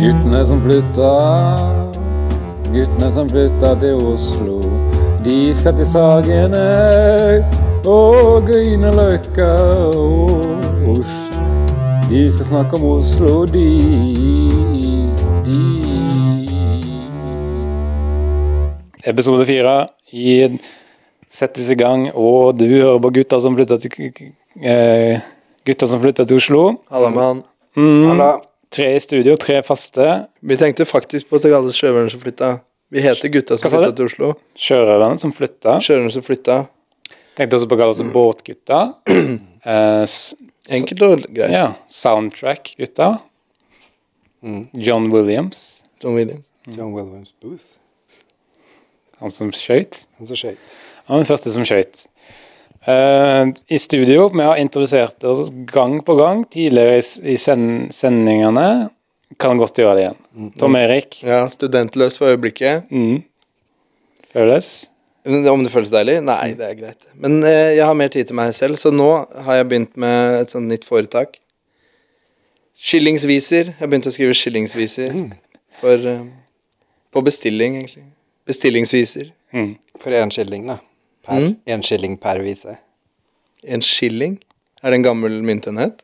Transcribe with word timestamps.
Guttene 0.00 0.40
som 0.46 0.60
flytta, 0.64 1.10
guttene 2.74 3.10
som 3.14 3.28
flytta 3.30 3.74
til 3.80 4.00
Oslo. 4.10 4.56
De 5.24 5.36
skal 5.56 5.76
til 5.78 5.86
Sagene 5.88 6.64
og 7.88 8.48
Grünerløkka 8.48 9.48
og 9.96 10.44
Osj. 10.94 11.14
De 12.10 12.24
skal 12.34 12.48
snakke 12.50 12.76
om 12.80 12.86
Oslo, 12.98 13.44
de, 13.48 13.68
de. 15.46 15.60
Episode 19.06 19.46
fire 19.48 19.76
i- 20.12 20.58
settes 21.30 21.68
i 21.70 21.74
gang, 21.74 22.08
og 22.14 22.58
du 22.58 22.64
hører 22.68 22.98
på 23.02 23.10
gutta 23.10 23.40
som 23.40 23.56
flytta 23.56 23.76
til 23.78 24.12
eh, 24.62 25.20
Gutta 25.66 25.86
som 25.88 26.00
flytta 26.00 26.24
til 26.28 26.36
Oslo. 26.36 26.64
Halla, 26.92 27.08
mann. 27.10 27.42
Mm, 27.76 28.20
tre 28.74 28.88
i 28.96 29.00
studio, 29.02 29.36
tre 29.40 29.60
faste. 29.66 30.06
Vi 30.42 30.56
tenkte 30.60 30.86
faktisk 30.88 31.28
på 31.30 31.38
å 31.38 31.42
alle 31.60 31.74
sjørøverne 31.74 32.12
som 32.12 32.22
flytta. 32.22 32.52
Vi 32.94 33.02
heter 33.02 33.30
Gutta 33.32 33.56
som 33.58 33.70
flytta 33.70 33.94
til 33.98 34.08
Oslo. 34.10 34.30
Sjørøverne 34.60 35.22
som 35.22 35.32
flytta. 35.34 35.78
Sjørøverne 35.82 36.14
som 36.14 36.24
flytta. 36.26 36.56
Tenkte 37.34 37.58
også 37.58 37.68
på 37.70 37.76
å 37.76 37.80
kalle 37.80 37.94
oss 37.96 38.02
båtgutta. 38.14 38.82
Eh, 39.64 40.02
Enkelt 40.76 41.00
og 41.06 41.22
greit. 41.32 41.52
ja, 41.54 41.70
Soundtrack-gutta. 41.88 43.06
John 44.76 45.06
Williams, 45.08 45.80
John 46.02 46.18
Williams. 46.18 46.44
John 46.68 46.92
Williams 46.92 47.30
Booth. 47.40 47.64
han 49.22 49.32
som 49.32 49.48
skøyt. 49.56 50.02
Han 50.18 50.28
som 50.28 50.36
skøyt. 50.36 50.74
Han 51.06 51.14
var 51.16 51.22
den 51.24 51.30
første 51.30 51.52
som 51.54 51.64
skøyt. 51.64 52.02
Eh, 52.86 53.46
I 53.66 53.78
studio, 53.78 54.28
vi 54.28 54.42
har 54.44 54.56
introdusert 54.60 55.24
oss 55.24 55.50
gang 55.50 56.02
på 56.04 56.14
gang 56.14 56.44
tidligere 56.44 56.98
i, 57.00 57.04
i 57.34 57.36
send, 57.40 57.94
sendingene. 57.94 58.90
Kan 59.40 59.58
godt 59.58 59.78
gjøre 59.80 59.94
det 59.96 60.02
igjen. 60.04 60.50
Tom 60.60 60.76
Erik. 60.76 61.16
Ja, 61.24 61.46
studentløs 61.50 62.20
for 62.20 62.34
øyeblikket. 62.34 62.90
Mm. 62.92 63.22
Føles. 64.34 64.74
Om 65.24 65.64
det 65.64 65.72
føles 65.72 65.88
deilig? 65.88 66.18
Nei, 66.26 66.52
det 66.58 66.66
er 66.68 66.76
greit. 66.76 67.06
Men 67.16 67.38
eh, 67.48 67.72
jeg 67.78 67.86
har 67.88 67.96
mer 67.96 68.12
tid 68.12 68.28
til 68.28 68.36
meg 68.36 68.52
selv, 68.56 68.76
så 68.76 68.92
nå 68.92 69.08
har 69.46 69.62
jeg 69.62 69.68
begynt 69.70 69.96
med 69.96 70.42
et 70.42 70.52
sånt 70.52 70.68
nytt 70.68 70.84
foretak. 70.84 71.38
Skillingsviser. 72.84 73.72
Jeg 73.72 73.80
har 73.80 73.88
begynt 73.88 74.10
å 74.10 74.12
skrive 74.12 74.36
skillingsviser. 74.36 75.16
For 75.80 76.10
eh, 76.10 76.26
På 77.14 77.22
bestilling, 77.24 77.78
egentlig. 77.80 78.04
Bestillingsviser. 78.44 79.32
Mm. 79.56 79.78
For 80.02 80.12
én 80.12 80.34
skilling, 80.34 80.68
da. 80.68 80.82
Per, 81.24 81.40
Mm. 81.40 81.56
En 81.66 81.82
skilling 81.82 82.18
per 82.20 82.38
vise. 82.44 82.76
En 83.64 83.80
skilling? 83.82 84.38
Er 84.82 84.90
det 84.90 84.98
en 84.98 85.02
gammel 85.06 85.38
myntenhet? 85.42 86.02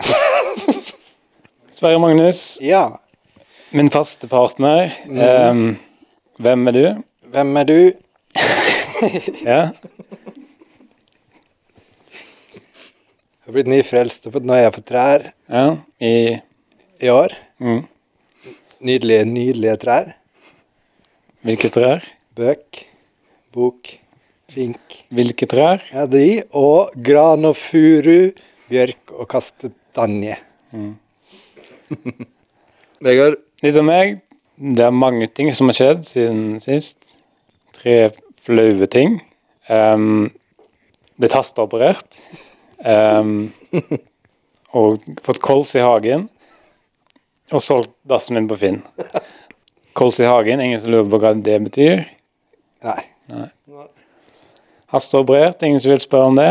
Sverre 1.76 1.98
Magnus, 2.00 2.58
Ja. 2.60 2.98
min 3.72 3.90
faste 3.90 4.26
partner. 4.28 4.90
Eh, 5.06 5.76
hvem 6.40 6.68
er 6.68 6.72
du? 6.72 7.04
Hvem 7.30 7.56
er 7.56 7.64
du? 7.64 7.92
Ja. 9.44 9.60
Jeg 13.46 13.52
har 13.52 13.54
blitt 13.54 13.68
nyfrelst 13.70 14.24
og 14.26 14.32
fått 14.34 14.46
noia 14.48 14.70
på 14.74 14.82
trær 14.82 15.28
ja. 15.46 15.76
I 16.02 16.40
i 17.04 17.10
år. 17.12 17.34
mm. 17.62 17.82
Nydelige, 18.86 19.24
nydelige 19.28 19.76
trær. 19.80 20.08
Hvilke 21.46 21.68
trær? 21.72 22.02
Bøk, 22.36 22.80
bok, 23.54 23.92
fink. 24.52 25.00
Hvilke 25.14 25.48
trær? 25.50 25.82
Ja, 25.92 26.06
de. 26.10 26.42
Og 26.56 26.94
gran 27.06 27.46
og 27.48 27.56
furu, 27.58 28.32
bjørk 28.70 29.16
og 29.16 29.28
kastanje. 29.32 30.38
Vegard, 33.06 33.40
Litt 33.64 33.76
om 33.80 33.86
meg. 33.88 34.18
Det 34.56 34.84
er 34.84 34.92
mange 34.92 35.28
ting 35.32 35.48
som 35.56 35.70
har 35.70 35.76
skjedd 35.78 36.02
siden 36.08 36.42
sist. 36.60 36.98
Tre 37.76 38.10
flaue 38.44 38.88
ting. 38.92 39.18
Um, 39.68 40.28
blitt 41.16 41.36
hasteoperert. 41.36 42.18
Um, 42.84 43.54
og 44.76 45.00
fått 45.24 45.40
kols 45.44 45.72
i 45.76 45.84
hagen. 45.84 46.28
Og 47.54 47.64
solgt 47.64 47.94
dassen 48.08 48.36
min 48.36 48.48
på 48.50 48.60
Finn. 48.60 48.82
Kols 49.96 50.18
i 50.20 50.28
hagen, 50.28 50.60
ingen 50.60 50.80
som 50.82 50.92
lurer 50.92 51.08
på 51.08 51.20
hva 51.22 51.32
det 51.40 51.56
betyr. 51.70 52.02
Nei. 52.84 53.00
Nei. 53.32 53.48
Hasteoperert, 54.86 55.62
ingen 55.66 55.80
som 55.82 55.90
vil 55.90 56.00
spørre 56.02 56.30
om 56.30 56.36
det. 56.38 56.50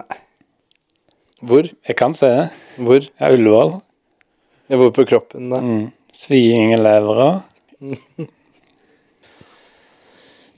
Nei. 0.00 0.16
hvor? 1.44 1.66
Jeg 1.84 1.96
kan 2.00 2.14
se 2.16 2.30
det. 2.32 2.46
Hvor? 2.80 3.04
Ja, 3.20 3.28
Ullevål. 3.34 3.74
Jeg 4.68 4.80
var 4.80 4.94
på 4.96 5.04
kroppen, 5.04 5.50
da. 5.52 5.60
Mm. 5.60 5.90
Sviing 6.16 6.72
i 6.72 6.80
levra. 6.80 7.30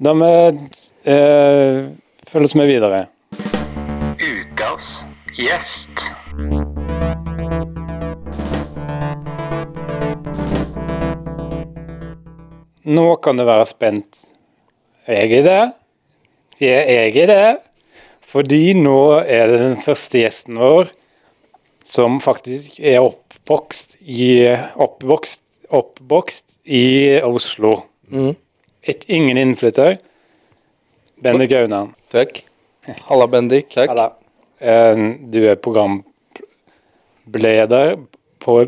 Da 0.00 0.14
må 0.16 0.24
vi 0.24 1.12
øh, 1.12 1.90
følge 2.24 2.48
oss 2.48 2.54
med 2.56 2.70
videre. 2.70 3.02
Ukas 4.16 4.86
gjest. 5.36 6.00
Nå 12.88 13.04
kan 13.20 13.36
du 13.36 13.44
være 13.44 13.68
spent. 13.68 14.24
Jeg 15.04 15.36
er 15.42 15.44
det. 15.44 15.60
Jeg, 16.60 16.84
jeg 16.92 17.16
er 17.24 17.30
det. 17.30 17.44
Fordi 18.30 18.74
nå 18.78 18.98
er 19.24 19.48
det 19.50 19.58
den 19.62 19.78
første 19.82 20.20
gjesten 20.20 20.58
vår 20.60 20.90
som 21.90 22.20
faktisk 22.22 22.76
er 22.78 23.00
oppvokst 23.02 23.96
i 24.04 24.46
Oppvokst, 24.78 25.42
oppvokst 25.74 26.52
i 26.70 27.18
Oslo. 27.26 27.72
Mm. 28.12 28.36
Et, 28.86 29.02
ingen 29.08 29.38
innflytter. 29.40 29.96
Bendik 31.20 31.52
Aunan. 31.56 31.94
Takk. 32.12 32.42
Halla, 33.08 33.26
Bendik. 33.26 33.70
Takk. 33.74 33.88
Halla. 33.90 34.12
Eh, 34.60 34.96
Du 35.32 35.40
er 35.48 35.56
programleder 35.56 37.96
på 38.38 38.64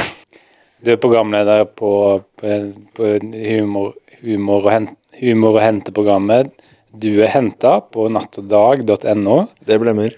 Du 0.84 0.92
er 0.92 0.96
programleder 1.00 1.64
på, 1.64 2.20
på, 2.36 2.72
på 2.96 3.02
humor, 3.22 3.94
humor, 4.20 4.62
og 4.64 4.70
hent, 4.72 4.90
humor 5.20 5.54
og 5.56 5.62
henteprogrammet 5.64 6.50
Du 6.90 7.22
er 7.22 7.30
henta 7.30 7.76
på 7.86 8.08
nattogdag.no. 8.10 9.36
Det 9.66 9.78
blemmer. 9.78 10.16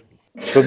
Så 0.48 0.62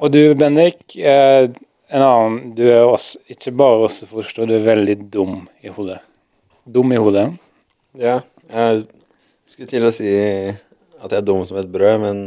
Og 0.00 0.10
du, 0.10 0.34
Bendik, 0.34 0.96
eh, 0.96 1.50
en 1.90 2.02
annen 2.02 2.54
Du 2.56 2.64
er 2.66 2.82
også, 2.82 3.20
ikke 3.30 3.52
bare 3.54 3.84
også 3.86 4.08
forstå, 4.10 4.46
du 4.48 4.56
er 4.56 4.64
veldig 4.66 4.96
dum 5.12 5.44
i 5.62 5.70
hodet. 5.70 6.00
Dum 6.66 6.90
i 6.92 6.98
hodet. 7.00 7.28
Ja, 7.98 8.20
jeg 8.50 8.84
skulle 9.50 9.70
til 9.70 9.86
å 9.86 9.92
si 9.94 10.10
at 10.10 11.10
jeg 11.10 11.18
er 11.20 11.26
dum 11.26 11.44
som 11.46 11.58
et 11.60 11.70
brød, 11.70 12.00
men 12.02 12.22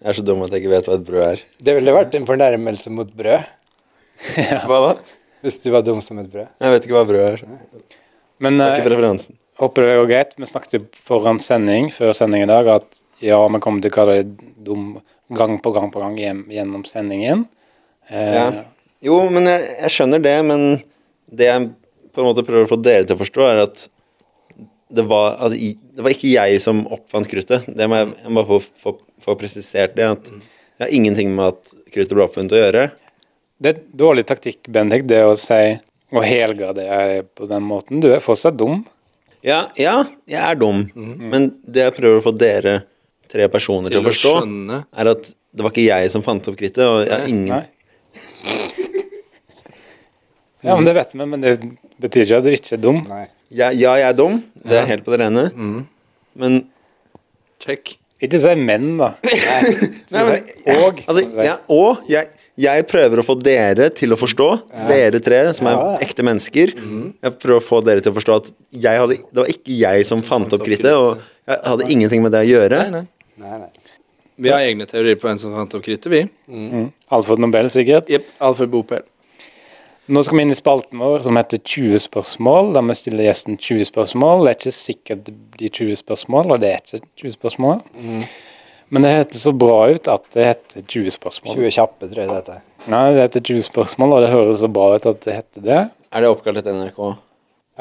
jeg 0.00 0.10
er 0.10 0.18
så 0.18 0.24
dum 0.26 0.42
at 0.44 0.52
jeg 0.54 0.64
ikke 0.64 0.74
vet 0.74 0.88
hva 0.90 0.98
et 0.98 1.06
brød 1.06 1.26
er. 1.26 1.44
Det 1.64 1.76
ville 1.78 1.94
vært 1.96 2.18
en 2.18 2.26
fornærmelse 2.28 2.92
mot 2.94 3.14
brød. 3.14 3.46
Hva 4.68 4.80
da? 4.88 4.92
Hvis 5.44 5.58
du 5.62 5.70
var 5.74 5.84
dum 5.86 6.02
som 6.04 6.18
et 6.22 6.28
brød. 6.32 6.50
Jeg 6.62 6.74
vet 6.74 6.86
ikke 6.86 6.98
hva 6.98 7.06
brød 7.08 7.24
er. 7.30 7.46
Men 8.42 8.58
Det 8.58 8.66
er 8.66 8.70
eh, 8.74 8.78
ikke 8.80 8.90
preferansen. 8.90 9.38
Håper 9.60 9.82
det 9.86 9.96
går 10.00 10.08
greit. 10.10 10.34
Vi 10.40 10.46
snakket 10.50 10.96
foran 11.06 11.40
sending, 11.40 11.90
før 11.94 12.12
sending 12.16 12.42
i 12.42 12.50
dag, 12.50 12.68
at 12.68 13.00
ja, 13.24 13.38
vi 13.48 13.60
kommer 13.62 13.80
til 13.84 13.92
å 13.92 13.94
kalle 13.94 14.16
det 14.22 14.48
dum 14.66 15.00
gang 15.34 15.58
på 15.62 15.72
gang 15.74 15.90
på 15.94 16.00
gang 16.02 16.16
gjennom 16.18 16.84
sendingen. 16.88 17.46
Eh, 18.10 18.34
Ja. 18.34 18.46
Jo, 19.04 19.18
men 19.28 19.44
jeg, 19.44 19.64
jeg 19.82 19.90
skjønner 19.92 20.22
det, 20.24 20.36
men 20.48 20.62
det 21.28 21.44
jeg 21.50 21.64
på 22.14 22.22
en 22.22 22.28
måte 22.30 22.44
prøver 22.46 22.64
å 22.64 22.70
få 22.70 22.78
dere 22.80 23.04
til 23.04 23.16
å 23.16 23.20
forstå, 23.20 23.42
er 23.50 23.58
at 23.66 23.82
det 24.94 25.04
var, 25.10 25.34
at 25.44 25.52
i- 25.52 25.76
det 25.94 26.00
var 26.06 26.10
ikke 26.14 26.30
jeg 26.32 26.60
som 26.62 26.86
oppfant 26.86 27.28
kruttet. 27.28 27.66
Det 27.68 27.88
må 27.90 27.98
jeg, 28.00 28.14
jeg 28.22 28.30
må 28.32 28.40
bare 28.44 28.48
få, 28.48 28.60
få, 28.80 28.94
få 29.20 29.34
presisert 29.36 29.94
det. 29.98 30.06
At 30.08 30.24
jeg 30.30 30.86
har 30.86 30.94
ingenting 30.96 31.34
med 31.36 31.52
at 31.52 31.74
kruttet 31.92 32.14
ble 32.16 32.24
oppfunnet 32.24 32.54
å 32.56 32.62
gjøre. 32.62 32.86
Det 33.60 33.74
er 33.74 33.82
dårlig 33.94 34.24
taktikk, 34.26 34.62
Bendik, 34.72 35.04
det 35.06 35.20
å 35.26 35.34
si 35.36 35.78
og 36.14 36.24
helgardere 36.24 37.24
på 37.34 37.48
den 37.50 37.62
måten. 37.66 38.00
Du 38.00 38.08
er 38.12 38.20
fortsatt 38.24 38.56
dum. 38.56 38.84
Ja, 39.44 39.58
ja, 39.76 39.94
jeg 40.30 40.40
er 40.40 40.56
dum, 40.56 40.86
men 40.96 41.50
det 41.68 41.82
jeg 41.88 41.94
prøver 41.98 42.20
å 42.20 42.24
få 42.24 42.32
dere 42.40 42.74
tre 43.28 43.48
personer 43.52 43.92
til, 43.92 44.00
å 44.00 44.06
forstå, 44.06 44.30
skjønne. 44.40 44.78
er 44.96 45.10
at 45.10 45.28
det 45.54 45.64
var 45.66 45.74
ikke 45.74 45.84
jeg 45.84 46.12
som 46.14 46.24
fant 46.24 46.46
opp 46.48 46.56
krittet, 46.58 46.80
og 46.86 47.02
jeg 47.04 47.12
har 47.12 47.28
ingen 47.28 47.50
Nei. 47.52 47.64
Ja, 50.64 50.74
men 50.78 50.86
det 50.88 50.94
vet 50.96 51.12
vi, 51.12 51.26
men 51.28 51.42
det 51.44 51.58
betyr 52.00 52.24
ikke 52.24 52.38
at 52.40 52.46
du 52.46 52.54
ikke 52.56 52.76
er 52.78 52.80
dum. 52.80 53.02
Nei. 53.10 53.26
Ja, 53.54 53.68
ja, 53.76 53.92
jeg 54.00 54.08
er 54.08 54.16
dum, 54.16 54.38
det 54.64 54.78
er 54.80 54.88
helt 54.88 55.04
på 55.04 55.12
det 55.12 55.20
rene, 55.26 55.44
men 56.40 56.62
Check. 57.64 57.94
Ikke 58.24 58.38
si 58.40 58.54
menn, 58.56 58.94
da. 59.00 59.10
Nei, 60.14 60.22
men, 60.24 60.48
Og. 60.74 61.00
altså, 61.04 61.22
ja, 61.44 61.58
og 61.72 62.04
jeg, 62.08 62.30
jeg 62.60 62.86
prøver 62.86 63.18
å 63.20 63.24
få 63.26 63.34
dere 63.42 63.88
til 63.90 64.14
å 64.14 64.18
forstå, 64.18 64.48
dere 64.88 65.20
tre 65.20 65.40
som 65.54 65.66
er 65.66 65.72
Ja. 65.78 65.98
ekte 66.06 66.22
mennesker. 66.22 66.74
Jeg 67.22 67.38
prøver 67.38 67.60
å 67.60 67.64
få 67.64 67.84
dere 67.84 68.00
til 68.00 68.12
å 68.12 68.14
forstå 68.14 68.36
at 68.36 68.50
jeg 68.72 68.98
hadde, 68.98 69.16
det 69.32 69.40
var 69.42 69.46
ikke 69.46 69.78
jeg 69.78 70.06
som 70.06 70.22
fant 70.22 70.52
opp 70.52 70.62
krittet, 70.62 70.92
og 70.94 71.18
jeg 71.48 71.58
hadde 71.64 71.90
ingenting 71.90 72.22
med 72.22 72.32
det 72.32 72.44
å 72.44 72.50
gjøre. 72.52 72.90
Nei, 72.90 72.90
nei. 72.90 73.06
Nei, 73.38 73.58
nei. 73.58 73.68
Vi 74.36 74.48
har 74.50 74.60
egne 74.60 74.86
teorier 74.86 75.14
på 75.14 75.28
hvem 75.28 75.38
som 75.38 75.54
fant 75.54 75.74
opp 75.74 75.82
krittet, 75.82 76.10
vi. 76.10 76.28
Mm. 76.50 76.92
Alfred 77.10 77.38
Nobel, 77.38 77.66
sikkert. 77.70 78.08
Jepp. 78.08 78.24
Alfred 78.40 78.70
Bopel. 78.70 79.02
Nå 80.06 80.22
skal 80.22 80.36
vi 80.36 80.42
inn 80.44 80.50
i 80.50 80.54
spalten 80.58 80.98
vår 81.00 81.22
som 81.24 81.36
heter 81.38 81.58
20 81.64 82.02
spørsmål, 82.02 82.74
der 82.74 82.82
vi 82.82 82.94
stiller 82.98 83.24
gjesten 83.24 83.56
20 83.56 83.86
spørsmål. 83.88 84.42
Det 84.44 84.50
er 84.50 84.58
ikke 84.58 84.74
sikkert 84.76 85.24
det 85.24 85.34
blir 85.56 85.70
20 85.70 85.96
spørsmål, 85.96 86.50
og 86.52 86.60
det 86.60 86.72
er 86.74 86.82
ikke 86.82 87.06
20 87.22 87.36
spørsmål. 87.38 87.80
Men 88.88 89.02
det 89.02 89.10
heter 89.14 89.40
så 89.40 89.52
bra 89.56 89.78
ut 89.90 90.08
at 90.10 90.24
det 90.36 90.46
heter 90.46 90.84
20 90.86 91.14
spørsmål. 91.16 91.56
20 91.56 91.74
kjappe, 91.78 92.08
tror 92.10 92.22
jeg 92.22 92.30
det 92.30 92.38
heter. 92.40 92.62
Nei, 92.92 93.04
det 93.16 93.22
heter 93.22 93.44
20 93.48 93.64
spørsmål, 93.68 94.16
og 94.16 94.24
det 94.24 94.32
høres 94.32 94.60
så 94.60 94.68
bra 94.72 94.90
ut 94.94 95.06
at 95.08 95.22
det 95.24 95.36
heter 95.38 95.64
det. 95.64 95.78
Er 96.14 96.24
det 96.24 96.30
oppkalt 96.30 96.60
etter 96.60 96.76
NRK? 96.76 97.00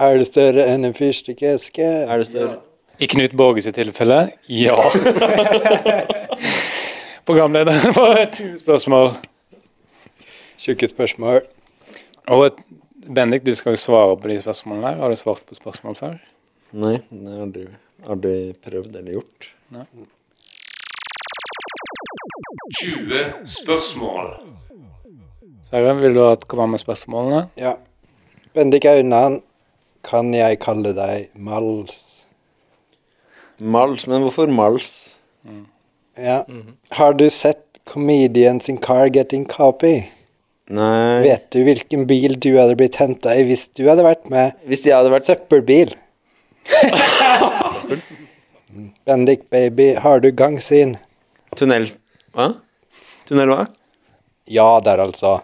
Er 0.04 0.16
det 0.18 0.30
større 0.30 0.68
enn 0.72 0.88
en 0.88 0.96
fyrstikkeske? 0.98 1.90
Er 2.08 2.24
det 2.24 2.30
større? 2.32 2.62
I 3.02 3.10
Knut 3.10 3.34
Borges 3.38 3.68
tilfelle, 3.76 4.20
ja. 4.48 4.78
Programlederen 7.28 7.94
får 7.96 8.20
20 8.38 8.58
spørsmål. 8.64 9.14
Tjukke 10.64 10.88
spørsmål. 10.92 11.42
Og 12.32 12.62
Bendik, 13.04 13.44
du 13.44 13.52
skal 13.60 13.76
jo 13.76 13.82
svare 13.82 14.16
på 14.20 14.32
de 14.32 14.38
spørsmålene 14.40 14.94
der. 14.94 15.02
Har 15.04 15.12
du 15.12 15.20
svart 15.20 15.44
på 15.48 15.58
spørsmål 15.58 15.98
før? 16.00 16.16
Nei, 16.74 16.96
det 17.12 17.38
har 17.38 17.50
du 17.54 17.64
aldri 18.10 18.38
prøvd 18.64 18.96
eller 18.96 19.20
gjort. 19.20 19.50
20 22.80 23.46
spørsmål. 23.46 24.34
Sverre, 25.68 25.96
vil 26.02 26.16
du 26.16 26.24
at 26.26 26.48
komme 26.50 26.68
med 26.74 26.82
spørsmålene? 26.82 27.48
Ja. 27.58 27.76
Bendik 28.54 28.86
Aunan, 28.86 29.42
kan 30.06 30.34
jeg 30.36 30.60
kalle 30.62 30.94
deg 30.98 31.30
Mals? 31.34 32.00
Mals, 33.60 34.08
men 34.08 34.26
hvorfor 34.26 34.52
Mals? 34.52 35.16
Ja. 36.18 36.44
Har 36.92 37.14
du 37.18 37.30
sett 37.30 37.80
Comedians 37.90 38.70
in 38.70 38.78
Car 38.78 39.10
Getting 39.14 39.46
Copy? 39.50 40.04
Nei 40.74 41.20
Vet 41.26 41.50
du 41.52 41.60
hvilken 41.68 42.06
bil 42.08 42.38
du 42.40 42.54
hadde 42.56 42.78
blitt 42.80 42.96
henta 43.02 43.34
i 43.36 43.44
hvis 43.48 43.66
du 43.76 43.84
hadde 43.90 44.06
vært 44.06 44.30
med? 44.32 44.54
Hvis 44.70 44.86
jeg 44.88 44.96
hadde 44.96 45.12
vært 45.12 45.28
Søppelbil. 45.28 45.92
Bendik 49.06 49.50
baby, 49.52 49.94
har 50.00 50.24
du 50.24 50.32
gangsyn? 50.32 50.96
tunnel... 51.58 51.90
Hva? 52.34 52.48
Tunnel 53.30 53.52
hva? 53.52 53.68
Ja 54.50 54.80
der, 54.84 55.04
altså. 55.04 55.38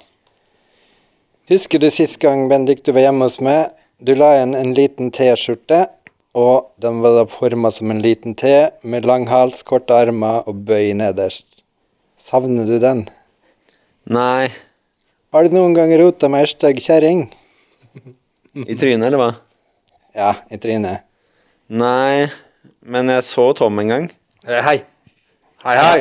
Husker 1.50 1.81
du 1.81 1.88
sist 1.94 2.18
gang, 2.21 2.47
Bendik, 2.50 2.81
du 2.86 2.91
var 2.95 3.06
hjemme 3.06 3.27
hos 3.27 3.38
meg? 3.45 3.75
Du 4.01 4.15
la 4.18 4.31
igjen 4.38 4.56
en 4.57 4.74
liten 4.74 5.12
T-skjorte, 5.13 5.83
og 6.38 6.71
den 6.81 7.01
var 7.03 7.18
da 7.19 7.27
forma 7.30 7.69
som 7.74 7.94
en 7.94 8.01
liten 8.01 8.33
T, 8.38 8.71
med 8.81 9.06
lang 9.06 9.27
hals, 9.30 9.62
korte 9.68 9.94
armer 9.94 10.50
og 10.50 10.65
bøy 10.65 10.91
nederst. 10.97 11.45
Savner 12.18 12.65
du 12.65 12.77
den? 12.81 13.06
Nei. 14.09 14.50
Har 15.30 15.45
du 15.45 15.53
noen 15.53 15.77
gang 15.77 15.94
rota 16.01 16.30
med 16.31 16.47
ei 16.47 16.50
stygg 16.50 16.81
kjerring? 16.81 17.27
I 18.65 18.74
trynet, 18.74 19.12
eller 19.12 19.21
hva? 19.21 19.31
Ja, 20.18 20.35
i 20.50 20.57
trynet. 20.57 21.06
Nei, 21.69 22.30
men 22.81 23.13
jeg 23.13 23.30
så 23.30 23.51
Tom 23.57 23.77
en 23.83 23.94
gang. 23.94 24.13
Hei. 24.47 24.63
Hei. 24.65 24.80
Hei, 25.62 25.75
hei. 25.77 26.00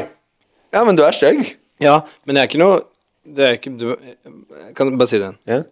Ja, 0.75 0.85
men 0.85 0.97
du 0.99 1.03
er 1.07 1.13
stygg. 1.17 1.55
Ja, 1.81 2.01
men 2.27 2.37
jeg 2.37 2.43
er 2.43 2.49
ikke 2.51 2.59
noe 2.61 2.81
Det 3.29 3.45
er 3.47 3.53
ikke 3.59 3.71
du, 3.79 3.87
Jeg 3.95 4.75
kan 4.77 4.91
bare 4.99 5.09
si 5.11 5.19
det. 5.23 5.31
Ja. 5.47 5.63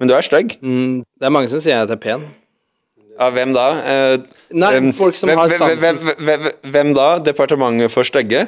Men 0.00 0.08
du 0.10 0.14
er 0.14 0.22
stygg. 0.26 0.56
Mm, 0.62 1.02
det 1.18 1.26
er 1.26 1.32
mange 1.34 1.48
som 1.52 1.60
sier 1.60 1.82
at 1.82 1.88
jeg 1.90 1.96
er 1.98 2.02
pen. 2.02 2.26
Ja, 3.18 3.30
hvem 3.34 3.50
da? 3.56 3.64
Eh, 3.82 4.18
Nei, 4.54 4.72
hvem, 4.76 4.92
folk 4.94 5.16
som 5.18 5.26
hvem, 5.30 5.38
har 5.40 5.50
sansen 5.50 5.80
hvem, 5.82 5.96
hvem, 6.06 6.24
hvem, 6.28 6.72
hvem 6.72 6.92
da? 6.94 7.08
Departementet 7.26 7.90
for 7.90 8.06
stygge? 8.06 8.44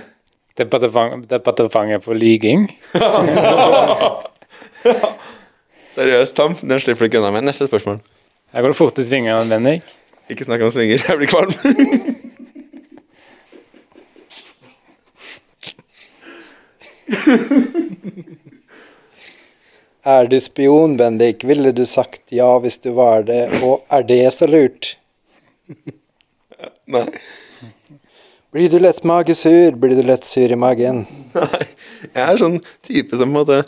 Departement- 0.61 1.27
Departementet 1.31 2.05
for 2.05 2.15
lyging. 2.15 2.69
Seriøst, 5.97 6.37
Tom. 6.39 6.55
Den 6.61 6.81
slipper 6.81 7.05
du 7.05 7.11
ikke 7.11 7.19
unna 7.21 7.31
med. 7.35 7.43
Neste 7.51 7.67
spørsmål. 7.67 7.99
Her 8.55 8.63
går 8.63 8.73
det 8.75 8.79
fort 8.79 8.99
i 8.99 9.05
svingene, 9.07 9.49
Bendik. 9.51 9.83
Ikke 10.31 10.47
snakk 10.47 10.63
om 10.63 10.71
svinger. 10.71 11.03
Jeg 11.09 11.19
blir 11.19 11.31
kvalm. 11.31 11.55
Er 20.11 20.25
du 20.31 20.39
spion, 20.41 20.97
Bendik? 20.97 21.45
Ville 21.45 21.73
du 21.77 21.85
sagt 21.87 22.33
ja 22.33 22.59
hvis 22.62 22.79
du 22.81 22.91
var 22.97 23.23
det, 23.29 23.51
og 23.61 23.85
er 23.93 24.03
det 24.09 24.23
så 24.33 24.47
lurt? 24.49 24.97
Nei. 26.91 27.05
Blir 28.51 28.73
du 28.73 28.79
lett 28.81 29.05
magesur? 29.05 29.77
Blir 29.77 29.95
du 29.99 30.03
lett 30.09 30.25
sur 30.25 30.51
i 30.51 30.57
magen? 30.59 31.05
Nei. 31.37 31.67
Jeg 32.15 32.25
er 32.25 32.41
sånn 32.41 32.59
type 32.87 33.13
som 33.21 33.29
på 33.29 33.29
en 33.29 33.37
måte 33.37 33.61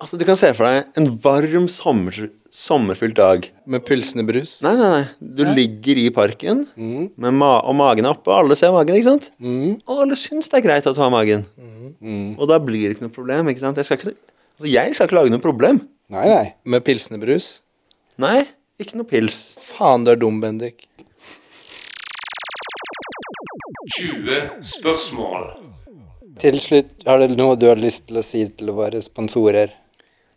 Altså, 0.00 0.18
du 0.18 0.24
kan 0.26 0.36
se 0.38 0.48
for 0.56 0.66
deg 0.66 0.96
en 0.98 1.08
varm 1.22 1.68
sommer, 1.70 2.30
sommerfylt 2.50 3.14
dag. 3.16 3.48
med 3.66 3.84
pulsende 3.86 4.24
brus. 4.26 4.56
Nei, 4.64 4.72
nei, 4.78 4.88
nei. 4.90 5.04
Du 5.20 5.44
ligger 5.46 5.98
i 6.02 6.08
parken, 6.10 6.64
med 6.76 7.32
ma 7.38 7.52
og 7.60 7.76
magen 7.78 8.04
er 8.08 8.16
oppe. 8.16 8.32
Alle 8.34 8.56
ser 8.58 8.72
magen, 8.74 8.96
ikke 8.98 9.10
sant? 9.12 9.30
Mm. 9.38 9.80
Og 9.86 10.02
alle 10.04 10.16
syns 10.18 10.50
det 10.50 10.58
er 10.58 10.66
greit 10.66 10.86
at 10.90 10.96
du 10.96 11.00
har 11.02 11.12
magen. 11.14 11.44
Og 12.36 12.48
da 12.50 12.58
blir 12.58 12.88
det 12.88 12.96
ikke 12.96 13.06
noe 13.06 13.14
problem. 13.14 13.48
ikke 13.52 13.62
sant? 13.62 13.76
Jeg 13.78 13.86
skal 13.86 14.00
ikke, 14.00 14.16
altså, 14.58 14.70
jeg 14.72 14.94
skal 14.96 15.06
ikke 15.10 15.18
lage 15.20 15.34
noe 15.34 15.44
problem. 15.44 15.82
Nei, 16.12 16.26
nei. 16.28 16.46
Med 16.66 16.82
pilsende 16.84 17.20
brus. 17.22 17.60
Nei, 18.20 18.42
ikke 18.82 18.98
noe 18.98 19.06
pils. 19.08 19.52
Faen, 19.70 20.04
du 20.04 20.10
er 20.12 20.18
dum, 20.20 20.40
Bendik. 20.42 20.88
20 23.96 24.64
spørsmål. 24.66 25.46
Til 26.42 26.58
slutt, 26.64 26.90
har 27.06 27.20
du 27.22 27.34
noe 27.36 27.54
du 27.60 27.68
har 27.68 27.78
lyst 27.78 28.06
til 28.08 28.18
å 28.18 28.24
si 28.26 28.42
til 28.56 28.72
våre 28.74 29.02
sponsorer? 29.04 29.72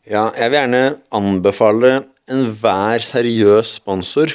Ja, 0.09 0.27
jeg 0.37 0.51
vil 0.51 0.59
gjerne 0.59 0.81
anbefale 1.17 1.93
enhver 2.29 3.01
seriøs 3.05 3.75
sponsor 3.79 4.33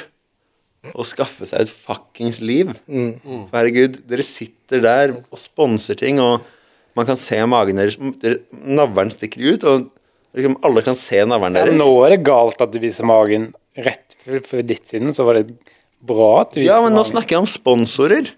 å 0.97 1.03
skaffe 1.05 1.45
seg 1.47 1.61
et 1.67 1.71
fuckings 1.85 2.39
liv. 2.43 2.71
For 2.87 3.53
Herregud, 3.55 3.99
dere 4.09 4.25
sitter 4.25 4.81
der 4.83 5.13
og 5.31 5.39
sponser 5.39 5.95
ting, 5.99 6.19
og 6.23 6.41
man 6.97 7.05
kan 7.07 7.19
se 7.19 7.37
magen 7.47 7.77
deres 7.79 7.95
dere- 8.19 8.41
Navlen 8.51 9.11
stikker 9.13 9.53
ut, 9.53 9.63
og 9.63 9.89
liksom 10.35 10.57
alle 10.65 10.81
kan 10.83 10.95
se 10.99 11.21
navlen 11.27 11.55
Ja, 11.55 11.65
deres. 11.65 11.77
nå 11.79 11.89
er 12.05 12.15
det 12.15 12.23
galt 12.27 12.61
at 12.63 12.71
du 12.73 12.79
viser 12.79 13.05
magen 13.07 13.53
rett 13.77 14.15
for, 14.25 14.39
for 14.47 14.61
ditt 14.65 14.87
siden, 14.89 15.13
så 15.15 15.23
var 15.27 15.39
det 15.39 15.55
bra 16.01 16.41
at 16.41 16.51
du 16.55 16.61
viste 16.61 16.71
Ja, 16.73 16.81
men 16.81 16.93
nå 16.97 17.05
snakker 17.07 17.37
jeg 17.37 17.43
om 17.45 17.51
sponsorer. 17.51 18.31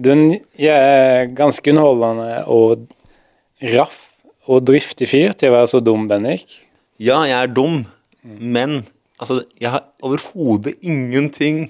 Du 0.00 0.08
er 0.10 1.26
ganske 1.36 1.68
underholdende 1.70 2.46
og 2.48 2.88
raff 3.74 4.08
og 4.50 4.64
driftig 4.66 5.06
fyr 5.10 5.34
til 5.38 5.52
å 5.52 5.56
være 5.58 5.70
så 5.70 5.80
dum, 5.84 6.08
Bennik? 6.10 6.46
Ja, 7.02 7.20
jeg 7.28 7.36
er 7.38 7.50
dum, 7.54 7.82
men 8.22 8.82
altså, 9.22 9.42
jeg 9.62 9.70
har 9.74 9.84
overhodet 10.04 10.74
ingenting 10.82 11.68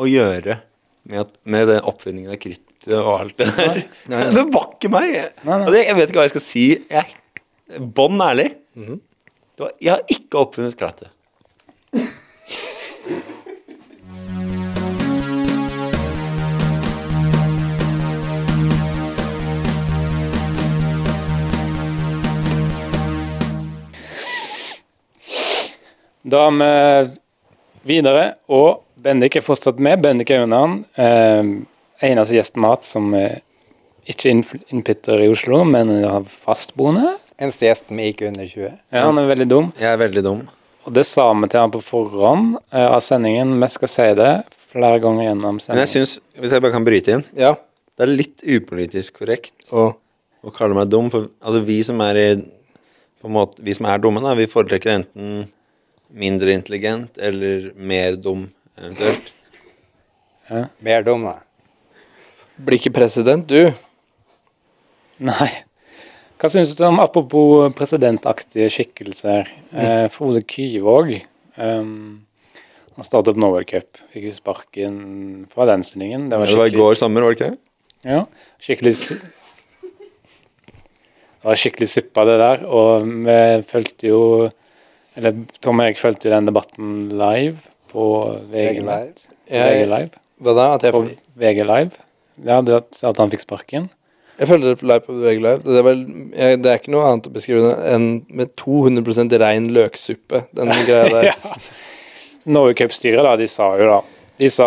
å 0.00 0.08
gjøre 0.08 0.58
med, 1.04 1.18
at, 1.26 1.34
med 1.44 1.68
den 1.70 1.82
oppfinningen 1.84 2.32
av 2.34 2.40
kruttet 2.42 2.94
og 2.98 3.10
alt 3.14 3.38
det 3.40 3.48
der. 3.56 3.82
Det 4.36 4.46
var 4.52 4.66
ikke 4.74 4.90
meg. 4.92 5.10
Jeg, 5.14 5.30
Nei, 5.44 5.58
nei. 5.62 5.82
Jeg 5.84 5.96
vet 5.98 6.10
ikke 6.10 6.20
hva 6.20 6.26
jeg 6.26 6.34
skal 6.34 6.44
si. 6.44 6.64
Jeg 6.90 7.14
er 7.78 7.86
bånn 7.96 8.20
ærlig. 8.24 8.50
Det 8.74 9.62
var, 9.62 9.72
jeg 9.80 9.92
har 9.94 10.02
ikke 10.12 10.40
oppfunnet 10.42 10.76
krattet. 10.80 11.12
Da 26.24 26.46
er 26.48 27.08
vi 27.84 27.98
videre, 27.98 28.34
og 28.48 28.80
Bendik 29.04 29.36
er 29.36 29.44
fortsatt 29.44 29.80
med. 29.82 30.00
Bendik 30.00 30.30
han. 30.32 30.78
Eh, 30.96 31.42
eneste 32.08 32.38
gjesten 32.38 32.62
vi 32.62 32.68
har 32.68 32.78
hatt 32.78 32.86
som 32.88 33.10
eh, 33.18 33.42
ikke 34.08 34.30
er 34.30 34.62
innpitter 34.72 35.20
i 35.20 35.28
Oslo, 35.28 35.60
men 35.68 35.92
har 36.04 36.24
fastboende. 36.24 37.18
Eneste 37.36 37.68
gjesten 37.68 37.98
vi 38.00 38.08
gikk 38.08 38.22
under 38.30 38.48
20. 38.48 38.70
Ja, 38.94 39.02
han 39.04 39.20
er 39.20 39.28
veldig 39.28 39.48
dum. 39.50 39.68
Jeg 39.76 39.90
er 39.90 40.00
veldig 40.00 40.22
dum. 40.24 40.42
Og 40.84 40.94
det 40.96 41.04
sa 41.08 41.26
vi 41.36 41.48
til 41.52 41.60
han 41.60 41.72
på 41.74 41.82
forhånd 41.84 42.54
eh, 42.72 42.86
av 42.88 43.02
sendingen. 43.04 43.58
Vi 43.60 43.68
skal 43.74 43.92
si 43.92 44.08
det 44.16 44.32
flere 44.72 45.00
ganger 45.04 45.28
gjennom 45.28 45.60
sendingen. 45.60 45.76
Men 45.76 45.84
jeg 45.84 45.92
syns, 45.92 46.16
hvis 46.40 46.54
jeg 46.56 46.64
bare 46.64 46.76
kan 46.76 46.86
bryte 46.88 47.18
inn, 47.18 47.26
Ja. 47.36 47.52
det 47.98 48.06
er 48.06 48.16
litt 48.16 48.40
upolitisk 48.48 49.20
korrekt 49.20 49.52
å, 49.72 49.90
å 50.40 50.54
kalle 50.56 50.76
meg 50.80 50.88
dum. 50.92 51.12
For 51.12 51.28
altså, 51.44 51.60
vi 51.68 51.82
som 51.84 52.00
er 52.04 52.20
i 52.22 52.28
på 53.20 53.28
en 53.28 53.36
måte, 53.36 53.60
Vi 53.64 53.72
som 53.76 53.86
er 53.88 54.00
dumme, 54.00 54.20
da, 54.20 54.34
vi 54.36 54.44
foretrekker 54.48 54.90
enten 54.98 55.44
mindre 56.14 56.54
intelligent 56.54 57.18
eller 57.18 57.70
mer 57.76 58.16
dum, 58.22 58.46
eventuelt. 58.78 59.32
Ja, 60.50 60.66
Mer 60.84 61.02
dum, 61.06 61.24
da. 61.24 61.38
blir 62.60 62.78
ikke 62.78 62.92
president, 62.94 63.48
du. 63.48 63.72
Nei. 65.24 65.48
Hva 66.38 66.50
syns 66.52 66.74
du 66.76 66.82
om, 66.84 66.98
apropos 67.00 67.70
presidentaktige 67.78 68.68
skikkelser, 68.70 69.48
eh, 69.72 70.06
Frode 70.12 70.42
Kyvåg? 70.50 71.14
Um, 71.56 72.26
han 72.94 73.06
startet 73.06 73.32
opp 73.32 73.40
Norway 73.40 73.64
Cup. 73.66 73.96
Fikk 74.12 74.26
jo 74.28 74.34
sparken 74.36 74.98
fra 75.54 75.66
den 75.70 75.82
stillingen. 75.86 76.28
Det 76.30 76.38
var 76.38 76.46
Det 76.50 76.58
var 76.60 76.66
i 76.72 76.76
går 76.76 76.94
sommer, 77.00 77.22
var 77.24 77.34
det 77.34 77.40
ikke 77.40 77.58
ja, 78.04 78.20
skikkelig 78.60 78.92
Det 81.40 81.48
var 81.48 81.56
skikkelig 81.56 81.88
suppa, 81.88 82.24
det 82.28 82.36
der, 82.40 82.64
og 82.68 83.06
vi 83.24 83.38
fulgte 83.68 84.10
jo 84.10 84.20
Eller 85.18 85.44
Tom 85.62 85.82
jeg 85.84 85.98
fulgte 86.00 86.32
den 86.32 86.48
debatten 86.48 86.94
live 87.14 87.58
på 87.92 88.06
VG 88.50 88.80
Live. 88.82 89.28
VG 89.50 89.84
Live. 89.90 90.22
Hva 90.42 90.54
da? 90.56 90.70
At 90.74 90.86
jeg, 90.86 90.94
På 90.96 91.04
VG 91.38 91.60
Live. 91.68 92.02
Ja, 92.44 92.58
du 92.66 92.74
at, 92.76 92.98
at 93.02 93.20
han 93.22 93.30
fikk 93.34 93.46
sparken? 93.46 93.90
jeg 94.34 94.48
følger 94.50 94.74
det 94.74 94.82
live 94.82 95.02
på 95.06 95.14
VG 95.14 95.42
Live. 95.42 95.62
Det 95.62 95.76
er, 95.78 95.84
vel, 95.86 96.00
jeg, 96.34 96.58
det 96.62 96.70
er 96.70 96.80
ikke 96.80 96.94
noe 96.94 97.04
annet 97.06 97.28
å 97.30 97.34
beskrive 97.34 97.74
enn 97.94 98.08
med 98.34 98.54
200% 98.58 99.36
rein 99.44 99.68
løksuppe, 99.76 100.40
den 100.58 100.72
greia 100.88 101.10
der. 101.12 101.28
ja. 101.30 101.54
Norway 102.44 102.74
Cup-styret, 102.76 103.22
da, 103.24 103.36
de 103.40 103.46
sa 103.48 103.70
jo 103.78 103.86
da 103.88 104.00
De 104.36 104.50
sa 104.52 104.66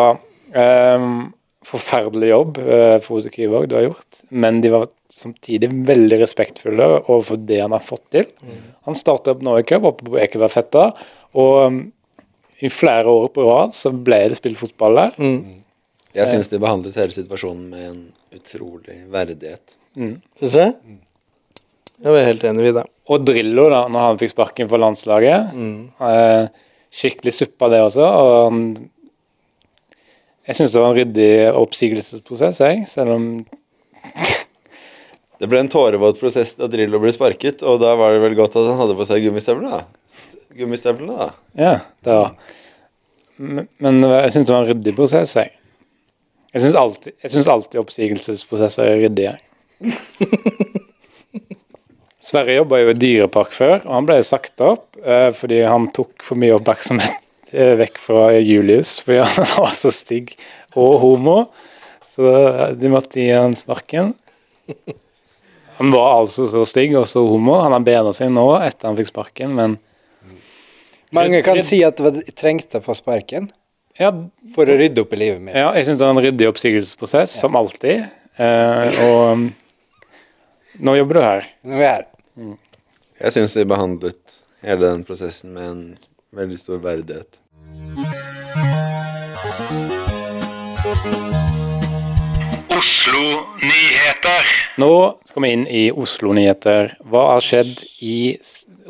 ehm, 0.57 1.27
forferdelig 1.67 2.31
jobb, 2.31 2.61
uh, 2.63 2.95
Frode 3.03 3.31
Kyvåg, 3.33 3.67
du 3.69 3.75
har 3.77 3.85
gjort, 3.89 4.21
men 4.29 4.61
de 4.63 4.71
var 4.73 4.87
samtidig 5.11 5.69
veldig 5.87 6.19
respektfulle 6.21 6.87
overfor 6.99 7.39
det 7.49 7.61
han 7.63 7.75
har 7.75 7.83
fått 7.83 8.05
til. 8.13 8.27
Han 8.87 8.97
startet 8.97 9.33
opp 9.33 9.45
Norway 9.45 9.65
Cup 9.67 9.87
oppe 9.87 10.07
på 10.07 10.19
Ekebergfetta, 10.21 10.89
og 11.37 11.55
um, 11.67 11.79
i 12.63 12.69
flere 12.73 13.09
år 13.11 13.27
på 13.33 13.45
rad 13.45 13.73
så 13.77 13.91
ble 13.93 14.23
det 14.31 14.39
spilt 14.39 14.59
fotball 14.61 14.97
der. 14.97 15.17
Mm. 15.21 15.57
Jeg 16.17 16.31
syns 16.31 16.49
de 16.49 16.59
behandlet 16.61 16.97
hele 16.97 17.13
situasjonen 17.13 17.65
med 17.69 17.89
en 17.91 17.99
utrolig 18.33 19.03
verdighet. 19.13 19.75
Syns 19.97 20.55
du? 20.55 20.95
Jeg 21.97 22.13
var 22.13 22.27
helt 22.27 22.45
enig 22.45 22.69
i 22.69 22.75
det. 22.77 22.85
Og 23.09 23.25
Drillo, 23.25 23.67
da, 23.73 23.83
når 23.89 24.03
han 24.03 24.19
fikk 24.21 24.33
sparken 24.33 24.69
for 24.69 24.81
landslaget. 24.81 25.53
Mm. 25.57 25.77
Eh, 26.09 26.65
skikkelig 26.93 27.33
suppa, 27.33 27.69
det 27.73 27.81
også. 27.85 28.05
Og 28.05 28.33
han, 28.45 28.59
jeg 30.47 30.55
syns 30.55 30.71
det 30.73 30.79
var 30.79 30.93
en 30.93 30.97
ryddig 31.01 31.31
oppsigelsesprosess, 31.59 32.61
jeg. 32.63 32.85
Selv 32.87 33.17
om 33.17 33.25
Det 35.37 35.49
ble 35.51 35.59
en 35.59 35.69
tårevåt 35.69 36.17
prosess 36.21 36.55
da 36.57 36.69
Drillo 36.71 37.01
ble 37.03 37.11
sparket, 37.13 37.61
og 37.67 37.81
da 37.83 37.91
var 37.99 38.15
det 38.15 38.23
vel 38.23 38.37
godt 38.39 38.55
at 38.57 38.69
han 38.71 38.79
hadde 38.79 38.95
på 38.97 39.05
seg 39.05 39.27
gummistøvlene, 39.27 39.81
da. 39.81 40.31
Gummistøvlene, 40.57 41.13
da. 41.19 41.27
Ja, 41.59 41.73
det 42.07 42.15
var 42.15 42.31
Men, 43.37 43.67
men 43.83 43.99
jeg 44.01 44.31
syns 44.33 44.47
det 44.47 44.55
var 44.55 44.63
en 44.63 44.71
ryddig 44.71 44.95
prosess, 44.97 45.35
jeg. 45.37 45.51
Jeg 46.55 46.63
syns 46.63 46.79
alltid, 46.79 47.13
jeg 47.21 47.35
synes 47.35 47.51
alltid 47.53 47.81
oppsigelsesprosesser 47.83 48.87
er 48.87 49.01
ryddige. 49.03 49.35
Sverre 52.27 52.55
jobba 52.55 52.79
jo 52.81 52.95
i 52.95 52.97
dyrepark 52.97 53.53
før, 53.53 53.75
og 53.83 53.93
han 53.93 54.07
ble 54.07 54.17
sagt 54.25 54.63
opp 54.65 54.97
eh, 55.03 55.29
fordi 55.37 55.61
han 55.67 55.91
tok 55.93 56.25
for 56.25 56.39
mye 56.39 56.55
oppmerksomhet 56.57 57.26
vekk 57.51 57.99
fra 58.03 58.29
Julius 58.37 58.97
for 59.05 59.23
han 59.23 59.49
var 59.63 59.75
så 59.77 59.91
stygg 59.93 60.33
og 60.75 60.99
homo. 61.03 61.37
Så 62.03 62.31
de 62.75 62.89
måtte 62.91 63.21
gi 63.21 63.29
han 63.31 63.55
sparken. 63.55 64.15
Han 65.77 65.91
var 65.93 66.23
altså 66.23 66.47
så 66.49 66.63
stygg 66.65 66.95
og 66.97 67.05
så 67.09 67.21
homo. 67.27 67.59
Han 67.61 67.75
har 67.75 67.85
bedra 67.85 68.13
seg 68.15 68.31
nå 68.33 68.47
etter 68.65 68.89
han 68.89 68.97
fikk 68.97 69.11
sparken, 69.11 69.53
men 69.57 69.77
Mange 71.15 71.39
kan 71.45 71.61
si 71.63 71.79
at 71.87 72.01
det 72.03 72.33
trengte 72.35 72.81
å 72.81 72.83
få 72.83 72.95
sparken 72.97 73.47
ja, 73.97 74.09
for 74.53 74.69
å 74.69 74.75
rydde 74.77 75.05
opp 75.05 75.13
i 75.15 75.19
livet 75.21 75.39
mitt. 75.41 75.55
Ja, 75.55 75.71
jeg 75.77 75.87
syns 75.87 76.01
det 76.01 76.05
var 76.05 76.13
en 76.13 76.25
ryddig 76.25 76.49
oppsigelsesprosess, 76.51 77.37
som 77.41 77.55
alltid. 77.57 78.03
Eh, 78.37 78.99
og 79.05 79.21
um, 79.31 79.45
nå 80.83 80.97
jobber 80.99 81.17
du 81.17 81.23
her. 81.23 81.47
Nå 81.63 81.77
er 81.77 81.79
vi 81.79 81.87
her. 81.87 82.03
Jeg 83.23 83.33
syns 83.37 83.55
de 83.57 83.65
behandlet 83.69 84.37
hele 84.65 84.83
den 84.83 85.01
prosessen 85.07 85.55
med 85.55 85.71
en 85.71 85.81
veldig 86.33 86.59
stor 86.59 86.77
verdighet. 86.83 87.39
Oslo-nyheter. 93.17 94.45
Nå 94.81 94.89
skal 95.25 95.43
vi 95.45 95.49
inn 95.55 95.63
i 95.71 95.83
Oslo-nyheter. 95.91 96.91
Hva 97.09 97.23
har 97.33 97.43
skjedd 97.45 97.79
i 98.03 98.17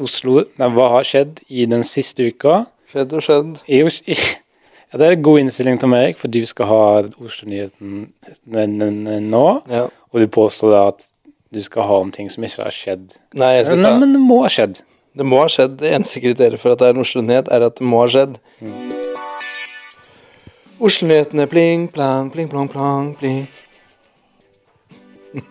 Oslo 0.02 0.42
Nei, 0.60 0.68
hva 0.76 0.90
har 0.98 1.08
skjedd 1.08 1.40
i 1.50 1.66
den 1.70 1.86
siste 1.88 2.28
uka? 2.32 2.66
Skjedd 2.92 3.14
og 3.18 3.24
skjedd. 3.26 3.54
I, 3.72 3.80
Os- 3.88 4.02
i, 4.10 4.18
ja, 4.18 5.00
det 5.00 5.08
er 5.08 5.16
en 5.18 5.24
god 5.26 5.42
innstilling 5.44 5.80
til 5.82 5.92
meg, 5.92 6.18
for 6.20 6.32
du 6.34 6.42
skal 6.50 6.70
ha 6.72 6.82
Oslo-nyheten 7.22 7.94
n- 8.10 8.76
n- 8.82 9.08
n- 9.08 9.30
nå. 9.32 9.46
Ja. 9.72 9.86
Og 10.12 10.22
du 10.24 10.28
påstår 10.32 10.74
da 10.76 10.84
at 10.92 11.06
du 11.54 11.62
skal 11.64 11.88
ha 11.88 12.02
om 12.04 12.12
ting 12.12 12.30
som 12.34 12.44
ikke 12.44 12.66
har 12.66 12.76
skjedd. 12.76 13.14
Nei, 13.38 13.54
jeg 13.60 13.70
skal 13.70 13.80
Nei, 13.82 13.94
ta 13.94 14.02
men 14.04 14.14
det 14.18 14.22
må 14.26 14.42
ha 14.44 14.52
skjedd. 14.52 14.82
Det 15.18 15.26
må 15.26 15.40
ha 15.42 15.48
skjedd. 15.50 15.80
Det 15.82 15.90
eneste 15.96 16.22
kriteriet 16.22 16.62
for 16.62 16.76
at 16.76 16.82
det 16.82 16.88
er 16.90 16.94
en 16.94 17.02
Oslo-nyhet, 17.02 17.48
er 17.50 17.66
at 17.66 17.80
det 17.80 17.86
må 17.90 18.04
ha 18.04 18.10
skjedd. 18.14 18.38
Oslo-nyhetene 20.78 21.48
pling, 21.50 21.88
plang, 21.90 22.30
pling, 22.34 22.50
plong, 22.52 22.70
plong, 22.70 23.16
pling. 23.18 23.48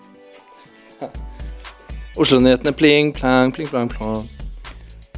Oslo-nyhetene 2.23 2.73
pling, 2.78 3.11
plang, 3.16 3.50
pling, 3.56 3.68
plong, 3.73 3.90
plong. 3.90 4.23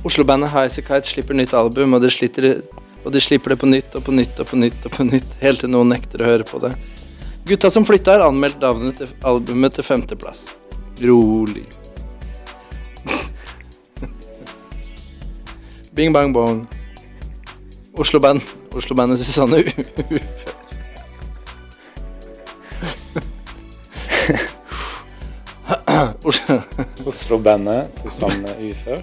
Oslo-bandet 0.08 0.54
Highasakite 0.54 1.10
slipper 1.10 1.36
nytt 1.36 1.52
album, 1.58 1.98
og 1.98 2.00
de, 2.06 2.10
sliter, 2.14 2.62
og 3.04 3.12
de 3.12 3.20
slipper 3.20 3.52
det 3.52 3.58
på 3.60 3.68
nytt 3.68 3.98
og 3.98 4.06
på 4.06 4.14
nytt 4.16 4.40
og 4.40 4.48
på 4.48 4.56
nytt 4.62 4.86
og 4.88 4.96
på 4.96 5.04
nytt, 5.10 5.28
helt 5.44 5.60
til 5.64 5.74
noen 5.74 5.92
nekter 5.92 6.24
å 6.24 6.30
høre 6.30 6.46
på 6.48 6.62
det. 6.64 6.72
Gutta 7.48 7.68
som 7.72 7.84
flytta 7.88 8.16
har 8.16 8.24
anmeldt 8.30 8.64
navnet 8.64 9.02
til 9.02 9.12
albumet 9.28 9.76
til 9.76 9.84
femteplass. 9.84 10.40
Rolig. 11.04 11.66
Bing 15.98 16.12
bang 16.14 16.30
bong. 16.34 16.66
Oslo-band. 17.98 18.42
Oslo-bandet 18.78 19.18
Susanne 19.26 19.64
Ufør. 19.66 20.20
Oslo- 26.24 26.62
Oslo-bandet 27.06 27.98
Susanne 27.98 28.54
Ufør. 28.70 29.02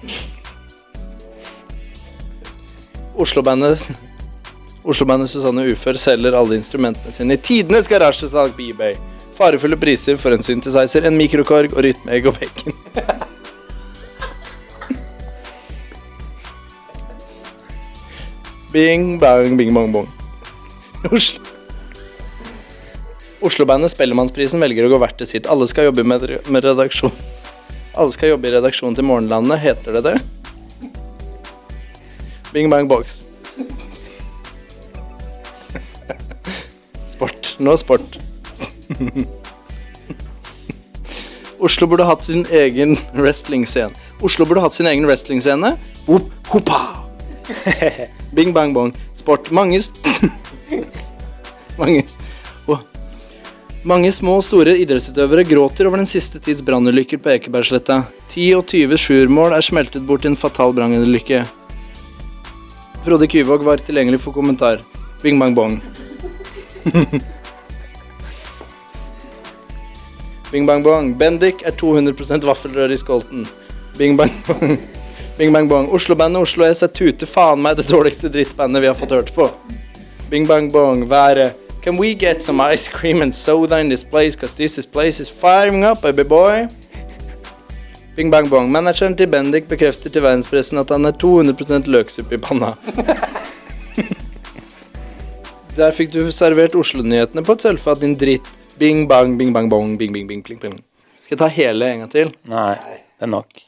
Oslo-bandet 3.16 3.86
Oslo-bandet 4.86 5.30
Susanne 5.30 5.66
Ufør 5.72 5.98
selger 6.00 6.36
alle 6.38 6.56
instrumentene 6.60 7.12
sine 7.12 7.36
i 7.36 7.42
tidenes 7.42 7.88
garasjesalg 7.90 8.56
på 8.56 8.70
eBay. 8.70 8.96
Farefulle 9.36 9.76
priser 9.76 10.16
for 10.16 10.32
en 10.32 10.44
synthesizer, 10.44 11.04
en 11.04 11.18
mikrokorg 11.18 11.74
og 11.76 11.82
rytmeegg 11.84 12.28
og 12.32 12.38
bacon. 12.40 12.76
Bing, 18.76 19.18
bang, 19.18 19.56
bing, 19.56 19.72
bong, 19.72 19.92
bong. 19.92 20.08
Oslo. 21.08 21.40
Oslo-bandet 23.40 23.94
Spellemannsprisen 23.94 24.60
velger 24.60 24.84
å 24.84 24.90
gå 24.92 24.98
hvert 25.00 25.16
til 25.16 25.30
sitt. 25.30 25.46
Alle 25.48 25.64
skal 25.70 25.86
jobbe 25.88 26.04
med, 26.04 26.26
med 26.52 26.66
redaksjon. 26.66 27.14
Alle 27.96 28.12
skal 28.12 28.34
jobbe 28.34 28.50
i 28.50 28.52
redaksjonen 28.52 28.98
til 28.98 29.06
Morgenlandet, 29.08 29.62
heter 29.62 29.96
det 29.96 30.02
det? 30.04 30.12
Bing, 32.52 32.68
bang, 32.68 32.84
box. 32.84 33.22
Sport. 37.14 37.54
Nå 37.56 37.78
sport. 37.80 38.20
Oslo 41.64 41.88
burde 41.88 42.04
hatt 42.12 42.28
sin 42.28 42.44
egen 42.52 42.98
wrestling-scene. 43.16 43.96
Oslo 44.20 44.44
burde 44.44 44.68
hatt 44.68 44.76
sin 44.76 44.92
egen 44.92 45.08
wrestling-scene. 45.08 45.78
Whoop, 46.04 46.28
hoppa. 46.52 47.05
Bing, 48.36 48.52
bang, 48.52 48.74
bong. 48.74 48.94
Sport. 49.14 49.50
Mange 49.50 49.80
Mange 51.80 52.04
Åh. 52.66 52.80
Mange 53.86 54.10
små 54.12 54.38
og 54.40 54.44
store 54.46 54.74
idrettsutøvere 54.82 55.44
gråter 55.46 55.86
over 55.86 55.96
den 56.02 56.08
siste 56.10 56.40
tids 56.42 56.62
brannulykker 56.66 57.18
på 57.22 57.30
Ekebergsletta. 57.36 58.00
10 58.32 58.54
og 58.58 58.66
20 58.72 58.98
sjuermål 58.98 59.54
er 59.54 59.62
smeltet 59.62 60.02
bort 60.08 60.24
i 60.26 60.28
en 60.32 60.38
fatal 60.40 60.74
brannulykke. 60.74 61.44
Frode 63.06 63.26
Kyvåg 63.30 63.62
var 63.62 63.78
tilgjengelig 63.86 64.20
for 64.24 64.32
kommentar. 64.34 64.82
Bing, 65.22 65.38
bang, 65.38 65.54
bong. 65.54 65.78
Bing, 70.50 70.66
bang, 70.66 70.82
bong. 70.82 71.14
Bendik 71.18 71.62
er 71.62 71.70
200 71.78 72.42
vaffelrør 72.42 72.90
i 72.90 72.98
skolten. 72.98 73.46
Bing, 73.98 74.18
bang, 74.18 74.34
bong. 74.48 74.78
Bing, 75.36 75.52
bang, 75.52 75.68
bong. 75.68 75.88
Oslo-bandet 75.92 76.42
Oslo 76.42 76.64
S 76.64 76.80
er 76.80 76.88
tute 76.88 77.26
faen 77.28 77.60
meg 77.60 77.76
det 77.76 77.90
dårligste 77.90 78.30
drittbandet 78.32 78.80
vi 78.80 78.88
har 78.88 78.96
fått 78.96 79.10
hørt 79.12 79.34
på. 79.36 79.50
Bing, 80.30 80.46
bang, 80.48 80.70
bong. 80.72 81.04
Været. 81.10 81.52
Can 81.84 81.98
we 82.00 82.14
get 82.14 82.42
some 82.42 82.60
ice 82.60 82.88
cream 82.88 83.20
and 83.22 83.34
soda 83.34 83.78
in 83.78 83.88
this 83.88 84.02
place, 84.02 84.34
cause 84.34 84.54
this 84.54 84.78
is 84.78 84.86
place 84.86 85.20
is 85.20 85.28
firing 85.28 85.84
up, 85.84 86.00
baby 86.02 86.24
boy? 86.24 86.66
Bing, 88.16 88.30
bang, 88.30 88.48
bong. 88.48 88.72
Manageren 88.72 89.16
til 89.16 89.26
Bendik 89.28 89.68
bekrefter 89.68 90.10
til 90.10 90.24
verdenspressen 90.24 90.80
at 90.80 90.88
han 90.90 91.04
er 91.04 91.12
200% 91.12 91.84
løksuppe 91.84 92.34
i 92.34 92.40
panna. 92.40 92.72
Der 95.76 95.92
fikk 95.92 96.16
du 96.16 96.32
servert 96.32 96.74
Oslo-nyhetene 96.74 97.44
på 97.44 97.52
et 97.58 97.68
sølvfat, 97.68 98.00
din 98.00 98.16
dritt. 98.16 98.48
Bing, 98.80 99.04
bang, 99.08 99.36
bing, 99.36 99.52
bang, 99.52 99.68
bong, 99.68 99.98
bing, 100.00 100.16
bing, 100.16 100.24
bing, 100.32 100.40
pling, 100.42 100.58
pling. 100.64 100.80
Skal 101.26 101.36
jeg 101.36 101.44
ta 101.44 101.52
hele 101.60 101.92
en 101.92 102.06
gang 102.06 102.16
til? 102.16 102.34
Nei, 102.48 102.72
det 103.20 103.28
er 103.28 103.34
nok. 103.36 103.66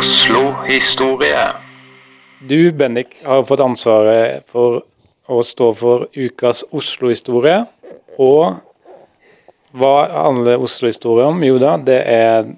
Oslo-historie. 0.00 1.46
du, 2.48 2.72
Bendik, 2.72 3.06
har 3.24 3.42
fått 3.44 3.60
ansvaret 3.60 4.46
for 4.48 4.78
å 5.28 5.40
stå 5.44 5.66
for 5.76 6.06
ukas 6.16 6.62
Oslo-historie. 6.72 7.58
Og 8.16 8.54
hva 9.76 9.90
handler 10.14 10.62
Oslo-historie 10.64 11.26
om? 11.28 11.42
Jo 11.44 11.58
da, 11.60 11.74
det 11.84 11.98
er 12.14 12.48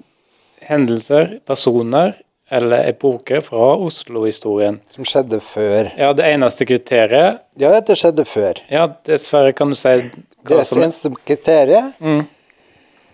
hendelser, 0.69 1.33
personer 1.49 2.13
eller 2.53 2.87
epoker 2.93 3.43
fra 3.43 3.73
Oslo-historien. 3.89 4.77
Som 4.95 5.03
skjedde 5.09 5.41
før. 5.43 5.89
Ja, 5.99 6.13
det 6.15 6.29
eneste 6.29 6.67
kriteriet 6.69 7.41
Ja, 7.59 7.73
dette 7.75 7.97
skjedde 7.99 8.23
før. 8.29 8.61
Ja, 8.71 8.85
dessverre 9.09 9.51
kan 9.57 9.73
du 9.73 9.75
si 9.81 9.89
hva 9.97 10.61
Det 10.61 10.63
som 10.69 10.79
Det 10.79 10.87
eneste 10.87 11.11
kriteriet, 11.27 11.91
Mm. 11.99 12.23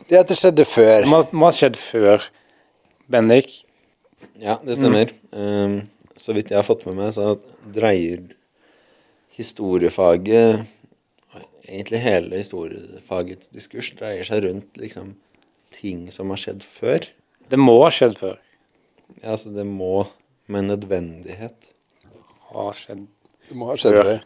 det 0.07 0.17
er 0.17 0.21
at 0.21 0.27
det 0.35 0.37
skjedde 0.37 0.67
før. 0.69 1.09
må, 1.09 1.23
må 1.31 1.49
ha 1.49 1.51
skjedd 1.63 1.81
før. 1.81 2.29
Bendik, 3.09 3.63
Ja, 4.39 4.57
det 4.63 4.77
stemmer. 4.79 5.11
Um, 5.35 5.81
så 6.19 6.33
vidt 6.35 6.51
jeg 6.51 6.59
har 6.59 6.67
fått 6.67 6.85
med 6.87 6.95
meg, 6.99 7.13
så 7.15 7.35
dreier 7.75 8.21
historiefaget 9.35 10.65
Egentlig 11.69 11.99
hele 12.01 12.39
historiefagets 12.39 13.51
diskurs 13.53 13.91
dreier 13.99 14.25
seg 14.25 14.41
rundt 14.47 14.77
liksom 14.81 15.11
ting 15.75 16.07
som 16.11 16.31
har 16.33 16.39
skjedd 16.41 16.63
før. 16.65 17.05
det 17.49 17.59
må 17.61 17.75
ha 17.83 17.91
skjedd 17.93 18.15
før. 18.17 18.39
Ja, 19.21 19.35
altså 19.35 19.51
det 19.53 19.67
må 19.69 20.07
med 20.49 20.65
nødvendighet. 20.71 21.67
Ha 22.49 22.65
skjedd. 22.73 23.03
Det 23.45 23.57
må 23.57 23.69
ha 23.69 23.75
skjedd 23.77 23.99
Før. 23.99 24.09
før. 24.09 24.23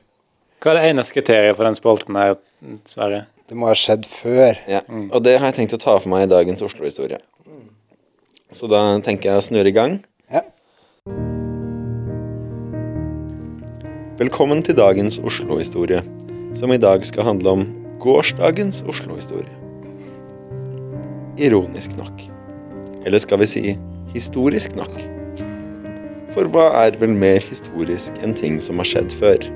Hva 0.63 0.71
er 0.71 0.79
det 0.79 0.85
eneste 0.93 1.17
kriteriet 1.17 1.57
for 1.59 1.67
den 1.67 1.75
spalten 1.75 2.15
her, 2.15 2.37
Sverre? 2.87 3.25
Det 3.51 3.59
må 3.59 3.67
ha 3.67 3.75
skjedd 3.75 4.07
før. 4.07 4.63
Ja, 4.71 4.79
Og 4.87 5.19
det 5.27 5.35
har 5.35 5.49
jeg 5.51 5.57
tenkt 5.59 5.75
å 5.75 5.81
ta 5.83 5.97
for 5.99 6.13
meg 6.15 6.29
i 6.29 6.31
dagens 6.31 6.63
Oslo-historie. 6.63 7.19
Så 8.53 8.67
da 8.69 8.79
tenker 9.01 9.31
jeg 9.31 9.41
å 9.41 9.45
snurre 9.47 9.69
i 9.71 9.73
gang. 9.73 9.95
Ja. 10.29 10.43
Velkommen 14.19 14.61
til 14.65 14.77
dagens 14.77 15.17
Oslo-historie, 15.17 16.03
som 16.59 16.73
i 16.73 16.77
dag 16.77 17.01
skal 17.09 17.25
handle 17.25 17.55
om 17.57 17.63
gårsdagens 18.03 18.83
Oslo-historie. 18.85 19.49
Ironisk 21.41 21.97
nok. 21.97 22.21
Eller 23.01 23.23
skal 23.23 23.41
vi 23.41 23.49
si 23.49 23.63
historisk 24.13 24.77
nok? 24.77 24.93
For 26.37 26.45
hva 26.53 26.69
er 26.83 26.99
vel 27.01 27.17
mer 27.17 27.41
historisk 27.49 28.21
enn 28.21 28.37
ting 28.37 28.61
som 28.61 28.77
har 28.81 28.89
skjedd 28.89 29.17
før? 29.17 29.49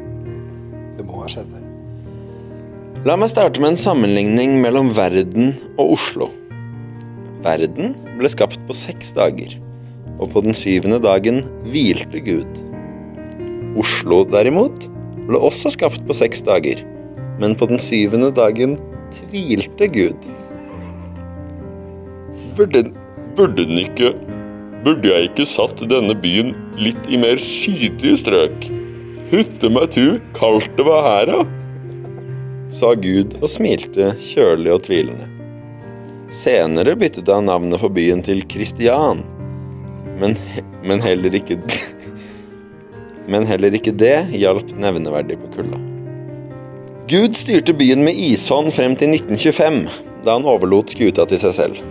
Det 0.97 1.05
må 1.05 1.21
ha 1.21 1.29
skjedd 1.29 1.53
før. 1.53 1.63
La 3.05 3.13
meg 3.13 3.29
starte 3.29 3.61
med 3.61 3.75
en 3.75 3.79
sammenligning 3.79 4.57
mellom 4.65 4.89
verden 4.97 5.53
og 5.77 5.99
Oslo. 5.99 6.31
Verden 7.45 7.93
ble 8.17 8.29
skapt 8.31 8.59
på 8.67 8.75
seks 8.75 9.13
dager, 9.15 9.55
og 10.17 10.31
på 10.33 10.43
den 10.45 10.57
syvende 10.57 10.99
dagen 11.03 11.43
hvilte 11.69 12.21
Gud. 12.25 12.61
Oslo 13.77 14.23
derimot 14.27 14.87
ble 15.27 15.41
også 15.49 15.73
skapt 15.75 16.01
på 16.07 16.15
seks 16.17 16.41
dager, 16.45 16.81
men 17.41 17.53
på 17.57 17.69
den 17.69 17.81
syvende 17.83 18.31
dagen 18.33 18.77
tvilte 19.13 19.89
Gud. 19.93 20.29
Burde, 22.57 22.87
burde 23.37 23.67
den 23.67 23.85
ikke 23.85 24.15
Burde 24.85 25.09
jeg 25.09 25.31
ikke 25.31 25.45
satt 25.49 25.81
denne 25.89 26.13
byen 26.21 26.53
litt 26.79 27.09
i 27.11 27.17
mer 27.19 27.41
sydlige 27.41 28.21
strøk? 28.21 28.67
Hytte 29.33 29.71
meg 29.73 29.89
tu, 29.91 30.19
kaldt 30.37 30.69
det 30.77 30.85
var 30.87 31.01
her, 31.03 31.31
da 31.33 31.39
sa 32.73 32.93
Gud 32.99 33.37
og 33.41 33.49
smilte 33.51 34.13
kjølig 34.21 34.73
og 34.75 34.85
tvilende. 34.87 35.36
Senere 36.33 36.95
byttet 36.99 37.27
han 37.31 37.47
navnet 37.47 37.79
for 37.79 37.93
byen 37.93 38.23
til 38.25 38.41
Kristian, 38.51 39.21
men, 40.19 40.35
men 40.83 41.03
heller 41.03 41.35
ikke 41.39 41.59
Men 43.27 43.43
heller 43.43 43.73
ikke 43.75 43.91
det 43.91 44.29
hjalp 44.31 44.69
nevneverdig 44.79 45.35
på 45.41 45.49
kulda. 45.57 45.79
Gud 47.11 47.35
styrte 47.35 47.73
byen 47.75 48.05
med 48.05 48.15
ishånd 48.15 48.71
frem 48.71 48.95
til 48.95 49.11
1925, 49.17 49.81
da 50.23 50.37
han 50.37 50.47
overlot 50.47 50.93
skuta 50.95 51.25
til 51.27 51.41
seg 51.41 51.55
selv. 51.57 51.81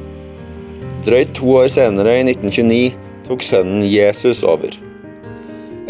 Drøyt 1.04 1.34
to 1.36 1.52
år 1.60 1.68
senere, 1.74 2.16
i 2.22 2.24
1929, 2.24 2.96
tok 3.28 3.44
sønnen 3.44 3.84
Jesus 3.84 4.40
over. 4.48 4.72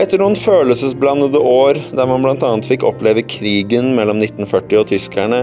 Etter 0.03 0.21
noen 0.21 0.35
følelsesblandede 0.37 1.41
år 1.41 1.79
der 1.95 2.11
man 2.11 2.27
bl.a. 2.27 2.51
fikk 2.67 2.83
oppleve 2.85 3.23
krigen 3.31 3.95
mellom 3.97 4.19
1940 4.21 4.83
og 4.83 4.91
tyskerne 4.91 5.41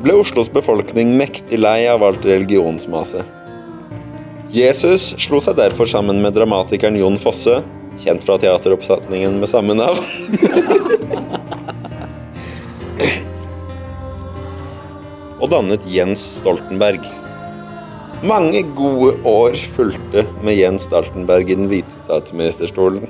ble 0.00 0.14
Oslos 0.16 0.48
befolkning 0.52 1.16
mektig 1.18 1.58
lei 1.60 1.88
av 1.90 2.02
alt 2.04 2.24
religionsmaset. 2.24 3.24
Jesus 4.50 5.14
slo 5.22 5.38
seg 5.44 5.56
derfor 5.60 5.86
sammen 5.86 6.22
med 6.24 6.34
dramatikeren 6.34 6.96
Jon 6.98 7.18
Fosse, 7.22 7.62
kjent 8.00 8.24
fra 8.24 8.38
teateroppsetningen 8.40 9.40
med 9.40 9.48
samme 9.50 9.74
navn. 9.78 10.00
og 15.40 15.48
dannet 15.52 15.84
Jens 15.88 16.22
Stoltenberg. 16.40 17.00
Mange 18.26 18.60
gode 18.76 19.14
år 19.28 19.56
fulgte 19.76 20.26
med 20.44 20.58
Jens 20.58 20.84
Stoltenberg 20.88 21.48
i 21.48 21.56
den 21.56 21.68
hvite 21.70 21.94
statsministerstolen. 22.04 23.06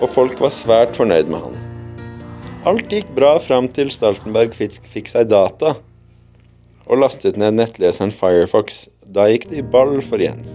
Og 0.00 0.08
folk 0.14 0.40
var 0.40 0.52
svært 0.56 0.96
fornøyd 0.96 1.28
med 1.32 1.40
han. 1.44 1.59
Alt 2.68 2.90
gikk 2.92 3.08
bra 3.16 3.38
fram 3.40 3.70
til 3.72 3.88
Stoltenberg 3.88 4.52
fikk, 4.52 4.74
fikk 4.92 5.06
seg 5.08 5.30
data 5.30 5.78
og 6.84 6.98
lastet 7.00 7.38
ned 7.40 7.54
nettleseren 7.56 8.10
Firefox. 8.12 8.82
Da 9.08 9.24
gikk 9.30 9.46
det 9.48 9.62
i 9.62 9.64
ball 9.64 10.02
for 10.04 10.20
Jens. 10.20 10.50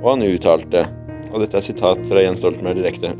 Og 0.00 0.08
han 0.10 0.24
uttalte, 0.26 0.88
og 1.30 1.44
dette 1.44 1.54
er 1.60 1.62
sitat 1.62 2.00
fra 2.08 2.24
Jens 2.24 2.42
Stoltenberg 2.42 2.80
direkte 2.80 3.12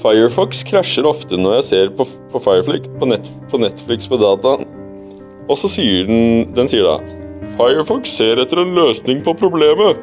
Firefox 0.00 0.62
krasjer 0.64 1.04
ofte 1.08 1.36
når 1.36 1.58
jeg 1.58 1.66
ser 1.68 1.92
på, 1.98 2.06
på 2.32 2.40
Fireflix 2.46 2.88
på, 2.96 3.08
net, 3.10 3.28
på 3.52 3.60
Netflix 3.60 4.08
på 4.08 4.16
dataen. 4.20 4.64
Og 5.44 5.60
så 5.60 5.68
sier 5.74 6.08
den 6.08 6.54
Den 6.56 6.70
sier 6.72 6.88
da 6.88 6.96
Firefox 7.58 8.14
ser 8.16 8.40
etter 8.40 8.62
en 8.62 8.72
løsning 8.78 9.20
på 9.26 9.34
problemet. 9.36 10.00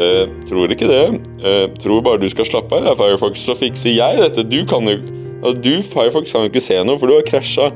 Eh, 0.00 0.28
tror 0.50 0.76
ikke 0.76 0.90
det. 0.90 1.00
Eh, 1.40 1.64
tror 1.80 2.04
bare 2.04 2.20
du 2.20 2.28
skal 2.28 2.48
slappe 2.48 2.82
av, 2.84 3.00
Firefox, 3.00 3.40
så 3.48 3.56
fikser 3.56 3.96
jeg 3.96 4.20
dette. 4.20 4.44
Du 4.44 4.60
kan 4.68 4.84
jo 4.88 4.98
ja, 5.42 5.52
Du, 5.52 5.72
Firefox, 5.82 6.32
kan 6.32 6.44
jo 6.44 6.52
ikke 6.52 6.64
se 6.64 6.78
noe, 6.84 6.98
for 7.00 7.10
du 7.10 7.16
har 7.16 7.26
krasja. 7.28 7.70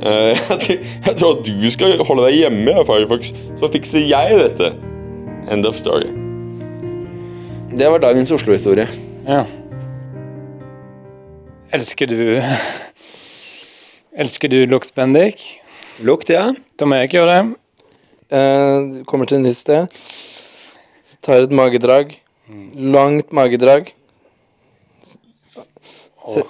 Eh, 0.00 0.40
jeg, 0.68 0.80
jeg 1.06 1.16
tror 1.20 1.38
at 1.38 1.46
du 1.46 1.70
skal 1.72 2.00
holde 2.08 2.26
deg 2.28 2.40
hjemme, 2.40 2.76
Firefox, 2.88 3.34
så 3.60 3.70
fikser 3.72 4.06
jeg 4.08 4.40
dette. 4.40 4.74
End 5.50 5.68
of 5.68 5.78
story. 5.78 6.10
Det 7.70 7.86
var 7.90 8.02
dagens 8.02 8.32
Oslo-historie. 8.34 8.88
Ja. 9.28 9.44
Elsker 11.70 12.10
du 12.10 12.40
Elsker 14.10 14.50
du 14.50 14.64
lukt, 14.66 14.90
Bendik? 14.96 15.44
Lukt, 16.02 16.32
ja. 16.32 16.50
Da 16.78 16.88
må 16.88 16.98
jeg 16.98 17.10
ikke 17.10 17.20
gjøre 17.20 17.36
det. 17.36 17.44
Uh, 18.30 19.04
kommer 19.06 19.28
til 19.28 19.38
et 19.38 19.46
nytt 19.46 19.58
sted. 19.58 20.00
Tar 21.22 21.44
et 21.44 21.54
magedrag. 21.54 22.16
Langt 22.74 23.32
magedrag. 23.36 23.92
Se, 26.30 26.42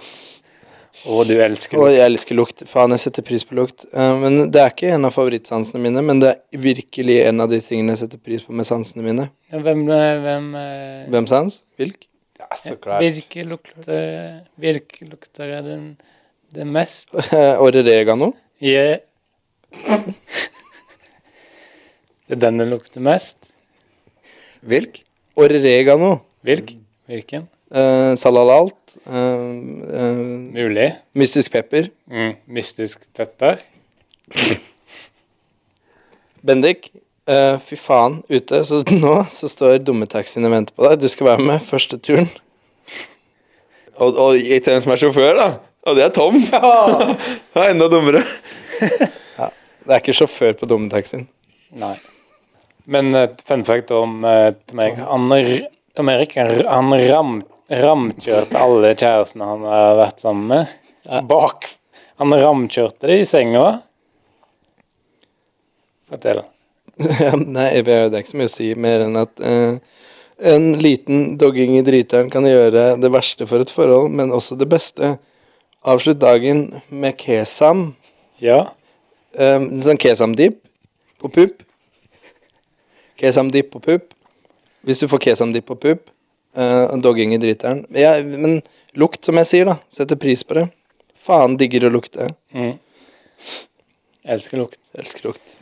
Og 1.08 1.24
du 1.28 1.32
elsker 1.40 1.78
og 1.78 1.86
lukt. 1.86 1.94
jeg 1.96 2.04
elsker 2.10 2.36
lukt. 2.36 2.62
Faen, 2.68 2.92
jeg 2.92 3.00
setter 3.06 3.24
pris 3.24 3.44
på 3.48 3.56
lukt. 3.56 3.86
Eh, 3.92 4.14
men 4.20 4.50
det 4.52 4.60
er 4.60 4.68
ikke 4.74 4.90
en 4.92 5.08
av 5.08 5.14
favorittsansene 5.14 5.80
mine, 5.80 6.02
men 6.04 6.20
det 6.20 6.34
er 6.34 6.60
virkelig 6.60 7.16
en 7.24 7.40
av 7.40 7.48
de 7.52 7.60
tingene 7.64 7.94
jeg 7.96 8.02
setter 8.04 8.20
pris 8.20 8.42
på 8.44 8.52
med 8.52 8.68
sansene 8.68 9.04
mine. 9.06 9.30
Ja, 9.52 9.58
Hvem, 9.64 9.86
eh, 9.88 10.20
hvem, 10.26 10.50
eh, 10.60 11.06
Hvem 11.14 11.26
sans? 11.30 11.62
Hvilk? 11.80 12.04
Ja, 12.40 12.46
så 12.56 12.76
klart. 12.80 13.00
Hvilke 13.04 13.44
lukter 13.48 14.44
Hvilke 14.60 15.08
lukter 15.10 15.44
er 15.58 15.62
den 15.62 15.84
det 16.54 16.64
mest 16.66 17.08
Oregano. 17.64 18.32
yeah. 18.60 18.98
Det 22.26 22.36
er 22.36 22.40
den 22.46 22.58
den 22.60 22.70
lukter 22.70 23.00
mest? 23.02 23.50
Hvilk? 24.62 25.02
Oregano. 25.36 26.20
Hvilk? 26.46 26.76
Hvilken? 27.10 27.48
Uh, 27.70 28.14
salalalt. 28.18 28.74
eh, 29.06 29.14
eh, 29.14 30.20
Mulig. 30.56 30.88
mystisk 31.14 31.52
pepper. 31.54 31.88
Mm. 32.10 32.32
Mystisk 32.50 33.04
pepper. 33.16 33.60
Bendik, 36.42 36.90
eh, 37.28 37.58
fy 37.62 37.76
faen, 37.76 38.22
ute. 38.28 38.62
Så 38.66 38.82
nå 39.02 39.14
så 39.30 39.48
står 39.50 39.78
dummetaxien 39.84 40.44
og 40.48 40.54
venter 40.54 40.74
på 40.76 40.86
deg. 40.88 41.00
Du 41.02 41.08
skal 41.12 41.30
være 41.32 41.46
med 41.46 41.64
første 41.66 41.98
turen. 42.02 42.28
Og, 44.00 44.16
og 44.16 44.36
i 44.40 44.58
til 44.64 44.74
en 44.78 44.80
som 44.84 44.94
er 44.94 45.00
sjåfør, 45.02 45.34
da. 45.36 45.48
Og 45.88 45.96
det 45.96 46.06
er 46.08 46.14
Tom. 46.16 46.38
Ja, 47.56 47.66
enda 47.68 47.88
dummere. 47.92 48.24
Det 49.80 49.94
er 49.96 50.02
ikke 50.02 50.12
sjåfør 50.14 50.52
på 50.60 50.66
dummetaxien. 50.68 51.22
Nei. 51.80 51.94
Men 52.90 53.08
uh, 53.16 53.24
fun 53.48 53.62
fact 53.66 53.90
om 53.96 54.18
uh, 54.26 54.50
Tom 54.68 54.80
Erik 54.84 54.98
Han, 55.00 55.30
Tom 55.96 56.10
Erik, 56.12 56.34
han, 56.36 56.50
r- 56.52 56.68
han 56.68 56.92
ram, 57.08 57.32
ramkjørte 57.70 58.58
alle 58.58 58.94
kjærestene 58.98 59.46
han 59.46 59.66
har 59.70 59.98
vært 60.00 60.24
sammen 60.24 60.50
med. 60.50 60.74
Bak. 61.30 61.68
Han 62.20 62.34
ramkjørte 62.36 63.08
det 63.08 63.22
i 63.22 63.28
senga. 63.28 63.66
Fortell. 66.10 66.44
Ja, 67.00 67.32
nei, 67.32 67.80
det 67.80 67.94
er 67.96 68.18
ikke 68.18 68.34
så 68.34 68.36
mye 68.36 68.50
å 68.50 68.52
si 68.52 68.66
mer 68.76 69.06
enn 69.06 69.14
at 69.16 69.40
eh, 69.40 69.78
en 70.52 70.66
liten 70.76 71.38
dogging 71.40 71.78
i 71.78 71.84
driteren 71.86 72.28
kan 72.32 72.44
gjøre 72.44 72.98
det 73.00 73.10
verste 73.14 73.46
for 73.48 73.64
et 73.64 73.72
forhold, 73.72 74.10
men 74.12 74.34
også 74.36 74.58
det 74.60 74.68
beste. 74.68 75.14
Avslutt 75.80 76.20
dagen 76.20 76.82
med 76.92 77.16
kesam. 77.20 77.94
Ja. 78.42 78.74
Eh, 79.32 79.64
sånn 79.84 80.00
kesamdipp 80.00 80.60
på 81.20 81.32
pupp. 81.32 81.64
Kesamdipp 83.20 83.72
på 83.72 83.80
pupp. 83.84 84.12
Hvis 84.84 85.00
du 85.00 85.08
får 85.08 85.24
kesamdipp 85.30 85.68
på 85.68 85.76
pupp, 85.80 86.08
eh, 86.56 86.84
og 86.86 87.02
dogging 87.04 87.34
i 87.34 87.40
driteren 87.42 87.84
ja, 87.94 88.16
Men 88.24 88.60
lukt, 88.94 89.24
som 89.24 89.38
jeg 89.40 89.50
sier, 89.50 89.70
da. 89.70 89.78
Setter 89.92 90.18
pris 90.20 90.44
på 90.44 90.58
det. 90.58 90.66
Faen 91.20 91.56
digger 91.60 91.86
å 91.86 91.94
lukte. 91.94 92.32
Mm. 92.56 92.76
Jeg 94.24 94.36
elsker 94.36 94.60
lukt. 94.60 94.80
Elsker 94.98 95.30
lukt. 95.30 95.56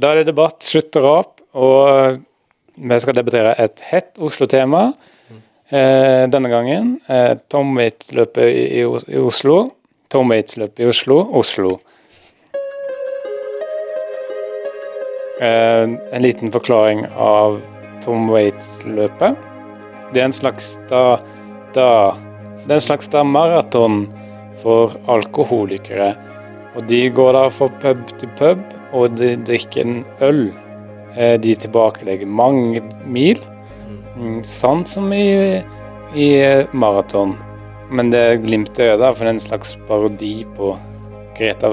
Da 0.00 0.08
er 0.08 0.20
det 0.20 0.30
debatt, 0.30 0.62
slutt 0.64 0.96
og 0.96 1.04
rap, 1.04 1.40
og 1.52 2.16
vi 2.80 2.98
skal 3.02 3.16
debattere 3.18 3.52
et 3.60 3.82
hett 3.90 4.16
Oslo-tema. 4.22 4.92
Eh, 5.70 6.26
denne 6.26 6.48
gangen 6.50 6.96
eh, 7.06 7.36
Tom 7.48 7.76
Waits-løpet 7.78 8.42
i, 8.42 8.80
i, 8.80 9.18
Oslo. 9.22 9.68
Tom 10.10 10.32
Waits-løpet 10.32 10.82
i 10.82 10.88
Oslo, 10.90 11.20
Oslo. 11.38 11.76
Eh, 15.38 15.84
en 15.86 16.24
liten 16.24 16.50
forklaring 16.50 17.04
av 17.14 17.60
Tom 18.02 18.26
Waits-løpet. 18.32 19.38
Det 20.10 20.24
er 20.24 20.26
en 20.26 20.34
slags 20.34 20.72
da, 20.90 21.20
da 21.76 22.16
Det 22.64 22.74
er 22.74 22.80
en 22.80 22.88
slags 22.88 23.08
da 23.14 23.22
maraton 23.22 24.02
for 24.64 24.98
alkoholikere. 25.06 26.10
Og 26.74 26.82
de 26.90 27.04
går 27.14 27.32
da 27.38 27.44
fra 27.54 27.70
pub 27.78 28.02
til 28.18 28.34
pub, 28.42 28.66
og 28.90 29.14
de 29.22 29.36
drikker 29.46 29.86
en 29.86 30.02
øl. 30.18 30.50
Eh, 31.14 31.38
De 31.38 31.54
tilbakelegger 31.54 32.26
mange 32.26 32.82
mil. 33.06 33.38
Mm, 34.20 34.42
Sant 34.44 34.88
som 34.88 35.12
i, 35.12 35.62
i 36.14 36.28
maraton. 36.72 37.36
Men 37.90 38.12
det 38.12 38.20
er 38.20 38.42
glimt 38.42 38.78
i 38.78 38.86
øyet, 38.86 39.00
da, 39.00 39.10
for 39.10 39.24
det 39.24 39.32
er 39.32 39.36
en 39.38 39.42
slags 39.42 39.74
parodi 39.88 40.34
på 40.56 40.74
Greta, 41.38 41.70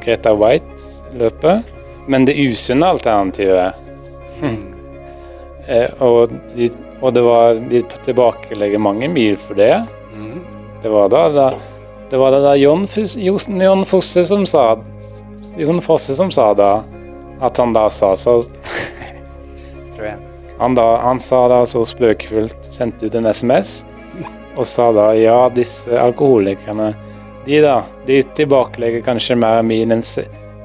Greta 0.00 0.32
White-løpet. 0.32 1.74
Men 2.06 2.24
det 2.28 2.38
usunne 2.38 2.86
alternativet 2.94 3.74
eh, 5.66 5.90
og, 5.98 6.30
de, 6.54 6.68
og 7.00 7.14
det 7.16 7.22
var 7.26 7.56
De 7.70 7.80
tilbakelegger 8.06 8.78
mange 8.78 9.08
mil 9.10 9.34
for 9.40 9.58
det. 9.58 9.74
Det 10.84 10.92
var 10.92 11.10
da, 11.10 11.24
da 11.34 11.48
det 12.10 12.20
var 12.22 12.30
da 12.30 12.52
John, 12.54 12.86
Fus, 12.86 13.16
John 13.18 13.84
Fosse 13.84 14.22
som 14.24 14.44
sa 14.46 14.76
Jon 15.58 15.80
Fosse 15.82 16.14
som 16.14 16.30
sa 16.30 16.52
da 16.54 16.84
at 17.42 17.58
han 17.58 17.72
da 17.74 17.88
sa 17.90 18.14
så. 18.16 18.38
Han, 20.58 20.74
da, 20.74 20.86
han 21.04 21.20
sa 21.20 21.46
da 21.52 21.60
så 21.68 21.84
spøkefullt, 21.86 22.70
sendte 22.72 23.08
ut 23.08 23.18
en 23.18 23.28
SMS 23.28 23.82
og 24.56 24.64
sa 24.68 24.88
da 24.96 25.10
ja, 25.18 25.40
disse 25.52 25.92
alkoholikerne 26.00 26.94
de 27.46 27.60
da, 27.62 27.84
de 28.06 28.22
tilbakelegger 28.34 29.04
kanskje 29.06 29.36
mer 29.38 29.60
mil 29.62 29.92
enn, 29.94 30.02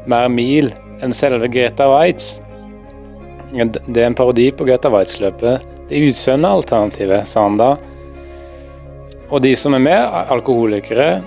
mer 0.10 0.30
mil 0.34 0.72
enn 1.04 1.14
selve 1.14 1.46
Greta 1.54 1.86
Waitz. 1.92 2.40
Det 3.54 4.00
er 4.02 4.08
en 4.08 4.18
parodi 4.18 4.48
på 4.56 4.66
Greta 4.66 4.90
Waitz-løpet. 4.90 5.68
Det 5.92 6.02
usunne 6.08 6.50
alternativet, 6.58 7.28
sa 7.30 7.44
han 7.46 7.60
da. 7.60 7.76
Og 9.30 9.44
de 9.46 9.54
som 9.60 9.76
er 9.78 9.84
med, 9.84 10.18
alkoholikere, 10.34 11.22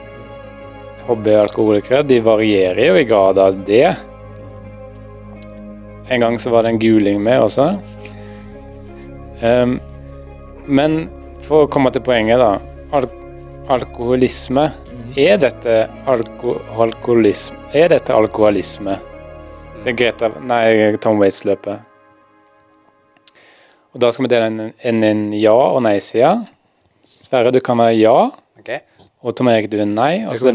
hobbyalkoholikere, 1.06 2.02
de 2.08 2.18
varierer 2.24 2.88
jo 2.88 2.98
i 2.98 3.06
grad 3.06 3.38
av 3.38 3.62
det. 3.68 3.94
En 6.10 6.26
gang 6.26 6.38
så 6.40 6.50
var 6.50 6.64
det 6.64 6.74
en 6.74 6.82
guling 6.82 7.22
med 7.22 7.46
også. 7.46 7.68
Ehm, 9.44 9.78
men 10.66 11.04
for 11.44 11.66
å 11.66 11.70
komme 11.70 11.92
til 11.92 12.04
poenget, 12.04 12.40
da. 12.40 12.56
Al 12.96 13.08
alkoholisme. 13.74 14.70
Er 15.20 15.38
dette 15.40 15.84
alko 16.10 16.56
alkoholisme? 16.82 17.58
Er 17.76 17.92
dette 17.92 18.14
alkoholisme? 18.14 18.96
Det 19.84 19.92
er 19.92 19.98
Greta 19.98 20.30
Nei, 20.40 20.96
Tom 21.00 21.20
Waits-løpet. 21.20 21.90
Og 23.94 24.00
da 24.02 24.10
skal 24.10 24.26
vi 24.26 24.32
dele 24.32 24.48
en, 24.50 24.60
en, 24.74 25.04
en 25.06 25.22
ja- 25.38 25.54
og 25.54 25.82
nei-side. 25.86 26.32
Sverre, 27.06 27.52
du 27.54 27.60
kan 27.62 27.78
være 27.78 27.94
ja. 28.00 28.16
Okay. 28.58 28.80
Og 29.24 29.36
Tom 29.36 29.48
Erik, 29.52 29.68
du 29.70 29.76
er 29.78 29.88
nei. 29.88 30.24
Og 30.26 30.36
så 30.40 30.50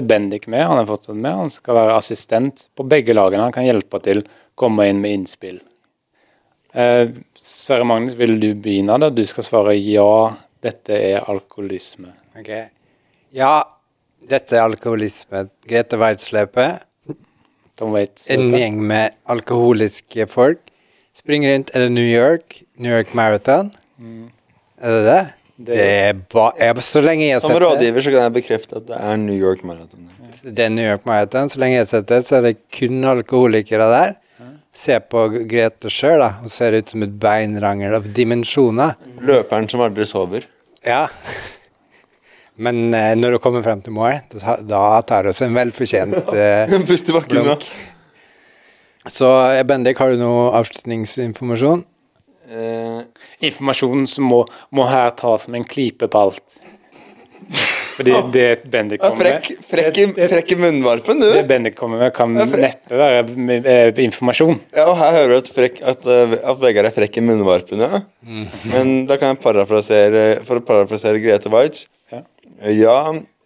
er 0.00 0.08
Bendik 0.08 0.48
med. 0.50 0.64
Han 0.66 0.80
er 0.80 0.88
fortsatt 0.88 1.16
med. 1.16 1.36
Han 1.44 1.52
skal 1.52 1.78
være 1.78 1.98
assistent 2.00 2.66
på 2.76 2.88
begge 2.88 3.14
lagene. 3.14 3.44
Han 3.46 3.54
kan 3.54 3.68
hjelpe 3.68 4.00
til, 4.04 4.24
komme 4.58 4.88
inn 4.90 5.00
med 5.04 5.14
innspill. 5.20 5.60
Eh, 6.72 7.12
Sverre 7.42 7.84
Magnus, 7.88 8.14
vil 8.18 8.36
du 8.38 8.52
begynne? 8.54 8.98
da? 9.02 9.10
Du 9.10 9.22
skal 9.26 9.46
svare 9.46 9.74
ja, 9.80 10.36
dette 10.62 10.94
er 10.94 11.24
alkoholisme. 11.26 12.12
Ok. 12.38 12.50
Ja, 13.34 13.54
dette 14.30 14.56
er 14.58 14.66
alkoholisme. 14.68 15.48
Grete 15.66 15.98
Waitz-løpet. 15.98 16.84
En 17.82 18.52
gjeng 18.54 18.78
med 18.86 19.16
alkoholiske 19.32 20.28
folk. 20.30 20.60
Springer 21.16 21.50
rundt. 21.56 21.72
Er 21.74 21.86
det 21.88 21.92
New 21.96 22.06
York? 22.06 22.62
New 22.78 22.92
York 22.94 23.10
Marathon? 23.18 23.72
Er 24.78 24.94
det 24.96 25.02
det? 25.08 25.22
Det 25.62 25.78
er 25.78 26.12
ba 26.32 26.50
jeg, 26.58 26.82
Så 26.82 27.02
lenge 27.04 27.26
jeg 27.26 27.36
har 27.36 27.42
Som 27.42 27.52
sett 27.52 27.60
det, 27.60 27.66
rådgiver 27.66 28.02
så 28.04 28.12
kan 28.14 28.24
jeg 28.24 28.34
bekrefte 28.38 28.78
at 28.80 28.86
det 28.88 28.98
er 28.98 29.18
New 29.20 29.36
York 29.36 29.62
Marathon. 29.64 30.08
det 30.42 30.64
er 30.64 30.70
New 30.70 30.86
York 30.86 31.04
Marathon, 31.06 31.48
så 31.48 31.60
lenge 31.60 31.76
jeg 31.76 31.84
har 31.84 31.90
sett 31.90 32.08
det, 32.08 32.22
så 32.26 32.38
er 32.38 32.46
det 32.48 32.54
kun 32.72 33.04
alkoholikere 33.04 33.86
der. 33.92 34.14
Se 34.72 34.96
på 35.04 35.26
Grete 35.50 35.90
sjøl, 35.92 36.22
da. 36.22 36.30
Hun 36.40 36.52
ser 36.52 36.72
ut 36.78 36.88
som 36.92 37.04
et 37.04 37.12
beinrangel 37.20 37.98
av 37.98 38.06
dimensjoner. 38.16 38.94
Løperen 39.20 39.68
som 39.68 39.82
aldri 39.84 40.06
sover. 40.08 40.46
Ja. 40.86 41.04
Men 42.62 42.94
eh, 42.96 43.12
når 43.18 43.36
hun 43.36 43.42
kommer 43.44 43.64
frem 43.64 43.82
til 43.84 43.94
mål, 43.96 44.22
da, 44.32 44.56
da 44.64 44.82
tar 45.08 45.28
hun 45.28 45.36
seg 45.36 45.50
en 45.50 45.58
velfortjent 45.60 46.32
eh, 46.36 46.72
blunk. 47.28 47.68
Så 49.10 49.28
eh, 49.50 49.62
Bendik, 49.66 50.00
har 50.00 50.12
du 50.12 50.20
noe 50.20 50.50
avslutningsinformasjon? 50.60 51.84
Eh, 52.52 53.00
Informasjon 53.48 54.06
som 54.10 54.28
må, 54.28 54.42
må 54.70 54.86
her 54.90 55.12
tas 55.18 55.48
som 55.48 55.56
en 55.58 55.66
klype 55.68 56.08
på 56.12 56.24
alt. 56.26 56.44
Fordi 57.92 58.12
det 58.32 58.46
Bendik 58.72 59.00
kommer 59.02 59.18
frekk, 59.20 59.48
med 59.52 59.64
frekk, 59.68 59.98
i, 59.98 60.04
det, 60.06 60.14
det, 60.16 60.28
frekk 60.32 60.52
i 60.54 60.58
munnvarpen, 60.62 61.20
du. 61.20 61.26
det 61.32 61.42
Bendik 61.50 61.74
kommer 61.76 61.98
med, 62.00 62.12
kan 62.16 62.34
Ja, 62.38 62.46
frekk. 62.48 62.62
neppe 62.88 63.00
være 63.00 63.58
eh, 63.74 64.00
informasjon. 64.06 64.60
Ja, 64.76 64.86
og 64.90 64.96
her 65.00 65.12
hører 65.18 65.34
du 65.34 65.36
at, 65.42 65.50
frekk, 65.52 65.82
at, 65.92 66.06
eh, 66.06 66.36
at 66.40 66.62
Vegard 66.62 66.88
er 66.88 66.94
frekk 66.96 67.18
i 67.20 67.24
munnvarpen, 67.26 67.82
ja. 67.84 68.00
Men 68.72 68.94
da 69.10 69.18
kan 69.20 69.34
jeg 69.34 69.42
parafrasere 69.44 70.24
For 70.48 70.60
å 70.60 70.64
parafrasere 70.64 71.20
Grete 71.22 71.50
Waitz. 71.52 71.86
Ja. 72.12 72.22
Eh, 72.62 72.72
Ja, 72.80 72.96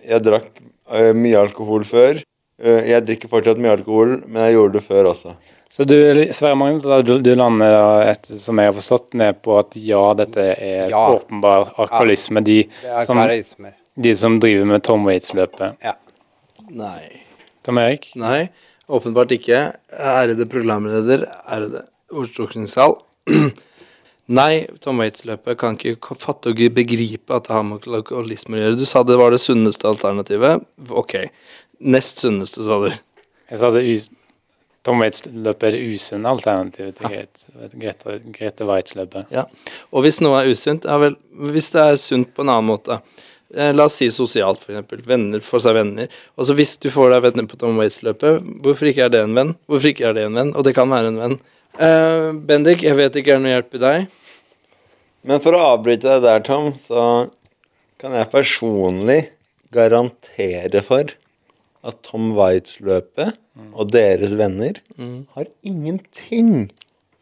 jeg 0.06 0.22
drakk 0.22 0.62
eh, 0.92 1.12
mye 1.16 1.38
alkohol 1.42 1.84
før. 1.88 2.22
Eh, 2.62 2.82
jeg 2.92 3.04
drikker 3.08 3.28
fortsatt 3.32 3.58
mye 3.60 3.74
alkohol, 3.80 4.20
men 4.26 4.46
jeg 4.46 4.54
gjorde 4.56 4.78
det 4.78 4.84
før 4.86 5.10
også. 5.12 5.34
Så 5.76 5.84
du, 5.84 5.96
Sverre 6.32 6.54
Magnus, 6.56 6.84
da, 6.86 7.00
du, 7.04 7.16
du 7.20 7.32
lander, 7.36 7.72
da, 7.74 8.12
etter 8.12 8.38
som 8.38 8.56
jeg 8.62 8.70
har 8.70 8.76
forstått, 8.76 9.16
ned 9.18 9.40
på 9.44 9.56
at 9.58 9.74
ja, 9.82 10.04
dette 10.16 10.44
er 10.54 10.92
Ja. 10.94 11.02
åpenbar 11.18 11.72
alkoholisme. 11.76 12.40
De, 12.46 12.60
Det 12.70 12.92
er 12.94 13.04
som, 13.04 13.18
karismer. 13.18 13.74
De 13.96 14.16
som 14.16 14.40
driver 14.40 14.68
med 14.68 14.82
Tom 14.84 15.06
Waits-løpet. 15.08 15.78
Ja. 15.84 15.94
Nei. 16.68 17.22
Tom 17.64 17.78
Erik? 17.80 18.10
Nei, 18.20 18.48
åpenbart 18.86 19.32
ikke. 19.34 19.60
Ærede 19.90 20.46
programleder, 20.50 21.24
ærede 21.48 21.86
ordstokkingssal. 22.12 22.98
Nei, 24.38 24.66
Tom 24.82 25.00
Waits-løpet 25.00 25.58
kan 25.60 25.78
ikke 25.78 26.18
fatte 26.20 26.52
og 26.52 26.60
begripe 26.74 27.34
at 27.34 27.48
det 27.48 27.54
har 27.54 27.64
med 27.66 27.86
alkoholisme 27.86 28.58
å 28.58 28.62
gjøre. 28.62 28.78
Du 28.80 28.86
sa 28.88 29.04
det 29.06 29.18
var 29.18 29.32
det 29.32 29.40
sunneste 29.42 29.88
alternativet. 29.88 30.66
Ok. 30.90 31.16
Nest 31.80 32.22
sunneste, 32.24 32.66
sa 32.66 32.80
du. 32.82 32.90
Jeg 33.46 33.62
sa 33.62 33.70
det 33.74 33.84
us 33.86 34.10
Tom 34.86 35.00
Waits-løpet 35.02 35.66
er 35.66 35.74
det 35.74 35.94
usunne 35.96 36.30
alternativet 36.30 36.94
til 36.94 37.10
Grete, 37.10 37.70
Grete, 37.74 38.18
Grete 38.34 38.66
Waitz-løpet. 38.68 39.32
Ja. 39.34 39.48
Og 39.90 40.04
hvis 40.06 40.20
noe 40.22 40.38
er 40.38 40.52
usunt, 40.52 40.86
ja 40.86 40.98
vel 41.02 41.16
Hvis 41.50 41.72
det 41.74 41.82
er 41.82 41.98
sunt 41.98 42.30
på 42.36 42.44
en 42.44 42.52
annen 42.54 42.68
måte 42.70 43.00
La 43.54 43.86
oss 43.86 43.98
si 44.00 44.08
sosialt, 44.10 44.64
eksempel. 44.66 45.04
Venner 45.06 45.42
får 45.44 45.62
seg 45.66 45.76
venner. 45.76 46.14
Og 46.34 46.48
så 46.48 46.56
hvis 46.58 46.74
du 46.82 46.88
får 46.90 47.12
deg 47.14 47.26
venner 47.28 47.46
på 47.46 47.58
Tom 47.60 47.78
Waits-løpet, 47.78 48.42
hvorfor 48.64 48.90
ikke 48.90 49.04
er 49.06 49.12
det 49.14 49.20
en 49.22 49.36
venn? 49.38 49.52
Hvorfor 49.70 49.92
ikke 49.92 50.08
er 50.08 50.16
det 50.16 50.24
en 50.26 50.38
venn? 50.38 50.50
Og 50.58 50.66
det 50.66 50.74
kan 50.76 50.90
være 50.90 51.12
en 51.12 51.20
venn. 51.22 51.36
Uh, 51.76 52.32
Bendik, 52.48 52.82
jeg 52.82 52.98
vet 52.98 53.18
ikke 53.20 53.36
er 53.36 53.42
noe 53.42 53.52
hjelp 53.54 53.76
i 53.78 53.82
deg. 53.84 54.08
Men 55.26 55.42
for 55.44 55.54
å 55.54 55.62
avbryte 55.74 56.08
deg 56.08 56.26
der, 56.26 56.42
Tom, 56.46 56.72
så 56.82 57.28
kan 58.02 58.14
jeg 58.16 58.32
personlig 58.34 59.20
garantere 59.74 60.82
for 60.84 61.14
at 61.86 62.02
Tom 62.06 62.32
Waits-løpet 62.36 63.38
og 63.72 63.92
deres 63.94 64.34
venner 64.38 64.80
har 65.36 65.48
ingenting 65.66 66.68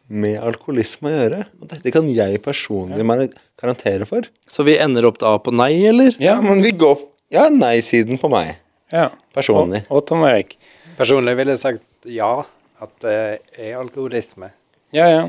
med 0.07 0.37
alkoholisme 0.43 1.09
å 1.09 1.15
gjøre. 1.15 1.41
Og 1.61 1.69
dette 1.71 1.93
kan 1.93 2.07
jeg 2.11 2.41
personlig 2.45 3.01
ja. 3.01 3.27
karantere 3.59 4.07
for. 4.09 4.27
Så 4.47 4.65
vi 4.67 4.77
ender 4.81 5.07
opp 5.09 5.17
da 5.21 5.35
på 5.41 5.53
nei, 5.55 5.73
eller? 5.89 6.17
Ja, 6.21 6.37
men 6.43 6.63
vi 6.65 6.75
går 6.77 6.99
Ja, 7.33 7.47
nei-siden 7.49 8.19
på 8.21 8.29
meg. 8.29 8.59
Ja. 8.93 9.09
Personlig. 9.33 9.83
Og, 9.89 9.97
og 9.97 10.05
Tom 10.09 10.25
Erik. 10.27 10.53
Personlig 10.95 11.33
ville 11.39 11.55
jeg 11.55 11.63
sagt 11.63 12.09
ja, 12.09 12.45
at 12.81 12.91
det 13.03 13.15
er 13.57 13.79
alkoholisme. 13.79 14.51
Ja, 14.95 15.07
ja. 15.09 15.23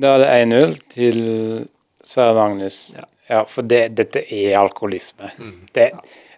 Da 0.00 0.16
er 0.16 0.22
det 0.24 0.30
1-0 0.46 0.78
til 0.92 1.20
Sverre 2.06 2.34
Magnus. 2.38 2.78
Ja, 2.96 3.04
ja 3.30 3.42
for 3.48 3.68
det, 3.68 3.82
dette 4.00 4.24
er 4.24 4.56
alkoholisme. 4.60 5.30
Mm. 5.36 5.58
Det, 5.76 5.90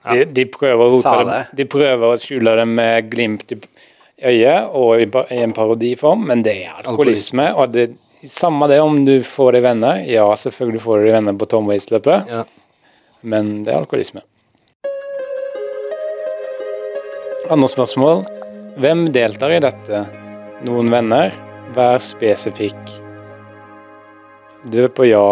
de, 0.08 0.26
de, 0.34 0.44
prøver 0.50 0.98
å, 0.98 1.00
det. 1.30 1.40
de 1.58 1.68
prøver 1.70 2.06
å 2.10 2.18
skjule 2.20 2.54
det 2.58 2.66
med 2.70 3.08
glimt 3.12 3.54
i 3.54 3.60
øyet 4.22 4.74
og 4.74 5.00
i, 5.00 5.08
en 5.38 5.54
parodiform, 5.54 6.26
men 6.30 6.42
det 6.46 6.56
er 6.66 6.80
alkoholisme. 6.82 7.50
Og 7.54 7.72
det 7.74 7.90
samme 8.26 8.68
det 8.70 8.80
om 8.82 9.04
du 9.06 9.20
får 9.26 9.58
deg 9.58 9.66
venner. 9.68 10.02
Ja, 10.08 10.26
selvfølgelig 10.36 10.82
får 10.84 10.98
du 10.98 11.08
deg 11.08 11.16
venner 11.18 11.38
på 11.38 11.48
Tom 11.50 11.70
Waits-løpet, 11.70 12.32
ja. 12.32 12.44
men 13.22 13.62
det 13.66 13.74
er 13.74 13.82
alkoholisme. 13.82 14.24
Andre 17.48 17.68
spørsmål. 17.70 18.26
Hvem 18.78 19.08
deltar 19.14 19.54
i 19.56 19.60
dette? 19.64 20.02
Noen 20.66 20.90
venner? 20.92 21.32
Vær 21.74 22.00
spesifikk. 22.02 22.78
Du 24.68 24.82
er 24.84 24.90
på 24.92 25.06
ja, 25.06 25.22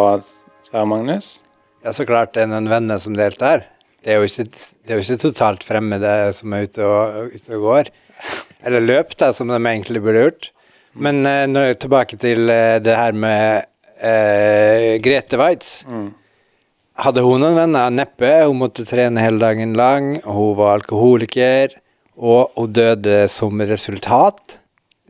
Sverre 0.65 0.87
Magnus? 0.89 1.37
Ja, 1.85 1.93
så 1.95 2.07
klart 2.09 2.33
det 2.35 2.47
er 2.47 2.51
noen 2.51 2.71
venner 2.71 2.99
som 3.03 3.17
deltar. 3.19 3.67
Det 4.03 4.15
er 4.15 4.23
jo 4.23 4.29
ikke, 4.29 4.47
det 4.87 4.95
er 4.95 5.01
jo 5.01 5.05
ikke 5.05 5.23
totalt 5.27 5.67
fremmede 5.67 6.13
som 6.35 6.55
er 6.55 6.69
ute 6.69 6.87
og, 6.87 7.35
ute 7.35 7.59
og 7.59 7.67
går. 7.67 7.91
Eller 8.65 8.85
løp, 8.85 9.17
da, 9.21 9.33
som 9.37 9.51
de 9.53 9.59
egentlig 9.61 10.03
burde 10.05 10.27
gjort. 10.27 10.51
Men 10.97 11.25
uh, 11.27 11.45
når 11.51 11.77
tilbake 11.83 12.19
til 12.21 12.49
uh, 12.49 12.79
det 12.83 12.95
her 12.97 13.17
med 13.17 13.67
uh, 14.01 14.97
Grete 15.05 15.41
Waitz. 15.41 15.83
Mm. 15.91 16.13
Hadde 16.97 17.25
hun 17.27 17.43
noen 17.45 17.59
venner? 17.59 17.93
Neppe. 17.93 18.31
Hun 18.47 18.63
måtte 18.63 18.87
trene 18.89 19.21
hele 19.21 19.41
dagen 19.43 19.75
lang, 19.77 20.15
hun 20.25 20.55
var 20.57 20.79
alkoholiker. 20.79 21.77
Og 22.17 22.55
hun 22.57 22.73
døde 22.73 23.27
som 23.29 23.61
resultat. 23.61 24.57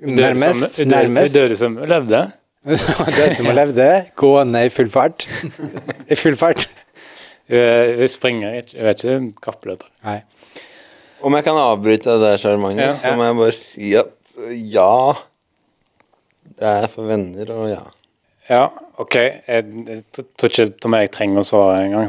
Nærmest. 0.03 0.81
Hun 0.83 0.91
døde, 0.91 1.57
som 1.57 1.79
hun 1.79 1.89
levde? 1.89 2.27
Hun 2.67 3.13
døde 3.15 3.37
som 3.39 3.47
hun 3.47 3.55
levde, 3.55 3.85
gående 4.19 4.65
i 4.67 4.71
full 4.75 4.89
fart. 4.91 5.23
I 6.11 6.17
full 6.19 6.35
fart. 6.37 6.65
Hun 7.47 8.09
springer 8.11 8.57
ikke, 8.59 8.75
hun 8.75 8.89
er 8.91 8.97
ikke 8.97 9.45
kappløper. 9.45 9.87
Nei. 10.03 10.17
Om 11.27 11.35
jeg 11.35 11.47
kan 11.47 11.59
avbryte 11.59 12.13
det 12.13 12.23
der, 12.23 12.39
Charles 12.39 12.63
Magnus, 12.63 12.85
ja. 12.87 12.97
så 13.03 13.15
må 13.19 13.27
jeg 13.27 13.39
bare 13.41 13.55
si 13.57 13.95
at 13.99 14.13
ja 14.71 14.93
Det 16.57 16.69
er 16.71 16.87
for 16.93 17.09
venner, 17.09 17.51
og 17.51 17.71
ja. 17.71 17.83
Ja, 18.47 18.69
OK. 19.03 19.17
Jeg, 19.17 19.65
jeg 19.89 20.27
tror 20.39 20.53
ikke 20.53 20.69
Tom 20.79 20.95
Erik 20.95 21.13
trenger 21.17 21.43
å 21.43 21.47
svare 21.47 21.81
engang, 21.83 22.07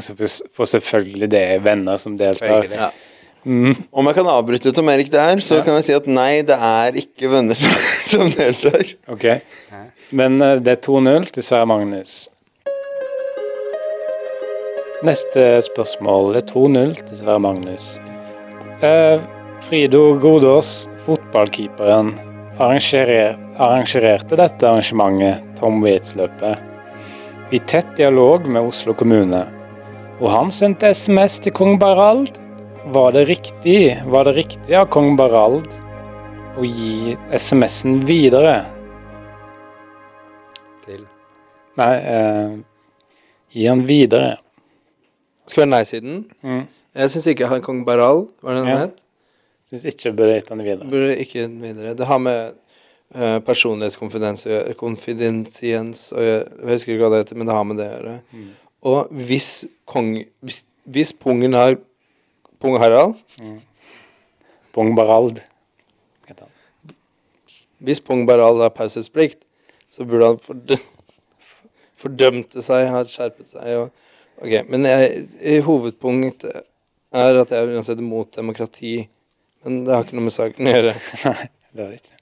for 0.54 0.70
selvfølgelig 0.70 1.28
det 1.32 1.40
er 1.56 1.64
venner 1.64 1.98
som 1.98 2.14
deltar. 2.20 2.68
Ja. 2.70 2.92
Mm. 3.42 3.74
Om 3.90 4.10
jeg 4.10 4.18
kan 4.18 4.30
avbryte 4.30 4.72
Tom 4.76 4.90
Erik 4.92 5.10
der, 5.10 5.42
så 5.42 5.58
ja. 5.58 5.64
kan 5.66 5.78
jeg 5.78 5.88
si 5.88 5.96
at 5.96 6.06
nei, 6.10 6.44
det 6.46 6.54
er 6.54 6.98
ikke 7.02 7.30
venner 7.32 7.58
som, 7.58 8.30
deltar. 8.38 8.94
Ok, 9.10 9.26
Men 10.10 10.38
uh, 10.42 10.56
det 10.62 10.76
er 10.76 10.84
2-0 10.84 11.32
til 11.34 11.46
Sverre 11.46 11.66
Magnus. 11.70 12.28
Neste 15.06 15.50
spørsmål 15.66 16.38
er 16.38 16.46
2-0 16.46 16.94
til 17.02 17.20
Sverre 17.20 17.42
Magnus. 17.42 17.96
Uh, 18.78 19.18
Frido 19.60 20.14
Godås, 20.14 20.88
fotballkeeperen, 21.02 22.12
arrangerte 22.58 24.36
dette 24.38 24.68
arrangementet, 24.68 25.42
Tom 25.58 25.80
Waits-løpet, 25.82 26.62
i 27.50 27.58
tett 27.58 27.90
dialog 27.98 28.46
med 28.46 28.68
Oslo 28.70 28.94
kommune. 28.94 29.40
Og 30.20 30.30
han 30.30 30.54
sendte 30.54 30.92
SMS 30.94 31.40
til 31.42 31.56
kong 31.58 31.74
Barald 31.82 32.38
var 32.94 33.18
det 33.18 33.26
riktig, 33.32 33.98
var 34.06 34.30
det 34.30 34.36
riktig 34.38 34.78
av 34.78 34.86
kong 34.94 35.16
Barald 35.18 35.74
å 36.54 36.62
gi 36.62 37.18
SMS-en 37.34 37.98
videre? 38.06 38.60
Til? 40.86 41.02
Nei, 41.82 41.92
eh, 41.98 42.58
gi 43.58 43.66
han 43.66 43.88
videre. 43.90 44.36
Skal 45.50 45.66
være 45.66 45.74
nei-siden? 45.80 46.26
Mm. 46.46 46.66
Jeg 46.98 47.10
syns 47.14 47.26
ikke 47.30 47.50
han 47.50 47.62
kong 47.62 47.84
Baral 47.86 48.20
var 48.42 48.52
det 48.54 48.60
den 48.64 48.72
ja. 48.72 48.78
het? 48.86 48.96
Syns 49.68 49.84
ikke 49.86 50.16
burde 50.16 50.34
gitt 50.38 50.50
han 50.50 50.64
videre. 50.64 50.88
Burde 50.88 51.16
ikke 51.22 51.40
videre. 51.62 51.98
Det 51.98 52.06
har 52.08 52.18
med 52.22 52.40
uh, 53.14 53.38
personlighetskonfidensiens 53.46 56.00
og 56.14 56.20
jeg, 56.24 56.38
jeg 56.58 56.72
husker 56.72 56.92
ikke 56.94 57.04
hva 57.04 57.12
det 57.14 57.22
heter, 57.24 57.36
men 57.38 57.46
det 57.46 57.56
har 57.56 57.66
med 57.68 57.76
det 57.78 57.88
å 57.88 57.90
gjøre. 57.96 58.16
Mm. 58.32 58.50
Og 58.88 59.00
hvis 59.28 59.50
kong 59.88 60.08
hvis, 60.46 60.60
hvis 60.88 61.10
pungen 61.12 61.54
har 61.58 61.72
Pung 62.58 62.78
Harald. 62.78 63.14
Mm. 63.38 63.60
Pung 64.72 64.96
Barald. 64.96 65.40
Hvis 67.78 68.00
Pung 68.00 68.26
Barald 68.26 68.60
har 68.60 68.68
pauseplikt, 68.68 69.38
så 69.90 70.04
burde 70.04 70.26
han 70.26 70.38
fordø 70.42 70.76
fordømte 71.98 72.62
seg, 72.62 72.88
ha 72.90 73.04
skjerpet 73.06 73.52
seg. 73.52 73.68
Og, 73.78 73.90
ok, 74.42 74.66
Men 74.70 74.86
jeg, 74.86 75.22
i 75.42 75.58
hovedpunkt 75.62 76.44
er 77.14 77.40
at 77.40 77.52
jeg 77.52 77.64
er 77.64 77.74
uansett 77.76 78.00
imot 78.02 78.36
demokrati. 78.36 78.94
Men 79.64 79.82
det 79.86 79.94
har 79.94 80.06
ikke 80.06 80.18
noe 80.18 80.28
med 80.28 80.34
saken 80.34 80.68
å 80.68 80.74
gjøre. 80.76 80.94
Nei, 81.24 81.50
det 81.72 81.84
har 81.84 81.92
det 81.92 82.00
ikke. 82.00 82.16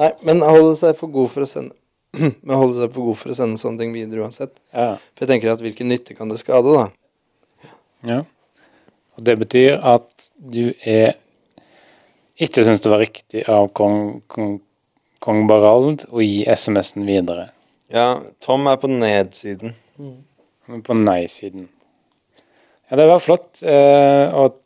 Nei, 0.00 0.10
men 0.26 0.42
holde 0.42 0.74
seg 0.80 0.96
for 0.98 1.12
god 1.14 1.30
for 1.30 1.46
å 1.46 1.48
sende 1.50 1.76
men 2.46 2.54
holde 2.54 2.78
seg 2.78 2.92
for 2.94 3.08
god 3.08 3.18
for 3.18 3.32
å 3.32 3.36
sende 3.38 3.58
sånne 3.58 3.82
ting 3.82 3.94
videre 3.94 4.22
uansett. 4.22 4.54
Ja. 4.70 4.94
For 5.14 5.24
jeg 5.24 5.32
tenker 5.32 5.54
at 5.54 5.62
hvilken 5.64 5.90
nytte 5.90 6.14
kan 6.14 6.30
det 6.30 6.38
skade, 6.42 6.70
da? 6.70 7.72
Ja. 8.06 8.20
Og 9.14 9.26
det 9.26 9.36
betyr 9.40 9.78
at 9.82 10.28
du 10.38 10.74
er 10.86 11.16
ikke 12.34 12.64
syns 12.66 12.82
det 12.82 12.90
var 12.90 13.02
riktig 13.02 13.44
av 13.50 13.68
kong, 13.78 14.24
kong, 14.30 14.56
kong 15.22 15.44
Barald 15.50 16.06
å 16.10 16.22
gi 16.22 16.42
SMS-en 16.50 17.06
videre. 17.06 17.48
Ja, 17.94 18.24
Tom 18.42 18.66
er 18.66 18.78
på 18.82 18.90
nedsiden. 18.90 19.76
Mm. 19.98 20.82
På 20.82 20.96
nei-siden. 20.98 21.68
Ja, 22.94 22.98
det 23.00 23.08
var 23.10 23.18
flott. 23.18 23.58
Eh, 23.66 24.34
og 24.38 24.60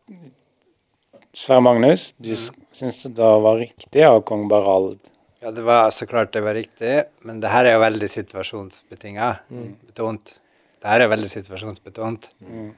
Sverre 1.33 1.63
Magnus, 1.65 2.11
du 2.21 2.35
mm. 2.35 2.67
syns 2.77 2.99
det 3.17 3.29
var 3.41 3.57
riktig 3.57 4.03
av 4.05 4.19
kong 4.29 4.43
Barald? 4.51 4.99
Ja, 5.41 5.49
det 5.57 5.65
var 5.65 5.89
så 5.97 6.05
klart 6.11 6.35
det 6.37 6.43
var 6.45 6.59
riktig, 6.59 7.07
men 7.25 7.39
det 7.41 7.49
her 7.49 7.65
er 7.65 7.79
jo 7.79 7.81
veldig 7.87 8.11
situasjonsbetinga. 8.13 9.31
Mm. 9.49 9.71
Betont. 9.89 10.35
Det 10.77 10.93
her 10.93 11.07
er 11.07 11.09
veldig 11.15 11.31
situasjonsbetont. 11.33 12.29
Mm. 12.45 12.69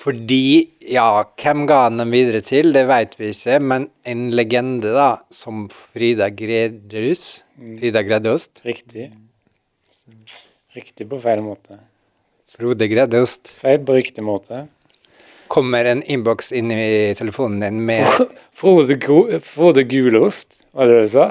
Fordi, 0.00 0.40
ja, 0.96 1.04
hvem 1.44 1.66
ga 1.68 1.82
han 1.82 2.00
dem 2.00 2.16
videre 2.16 2.40
til, 2.40 2.72
det 2.72 2.86
vet 2.88 3.20
vi 3.20 3.34
ikke, 3.34 3.60
men 3.60 3.90
en 4.08 4.26
legende, 4.32 4.96
da, 4.96 5.10
som 5.28 5.66
Frida 5.68 6.30
Gredrus 6.32 7.42
mm. 7.60 7.76
Frida 7.82 8.06
Greddost. 8.08 8.64
Riktig. 8.64 9.10
Riktig 10.72 11.10
på 11.12 11.20
feil 11.20 11.44
måte. 11.44 11.82
Frode 12.60 12.88
Greddost. 12.88 13.54
Feil 13.56 13.80
på 13.86 13.94
riktig 13.96 14.20
måte. 14.24 14.66
Kommer 15.48 15.86
en 15.88 16.02
innboks 16.02 16.52
inn 16.52 16.68
i 16.74 17.14
telefonen 17.16 17.62
din 17.62 17.78
med 17.86 18.04
Frode, 18.60 18.98
Frode 19.40 19.84
Gulost, 19.88 20.60
var 20.76 20.90
det 20.90 20.98
det 20.98 21.06
du 21.06 21.12
sa? 21.14 21.26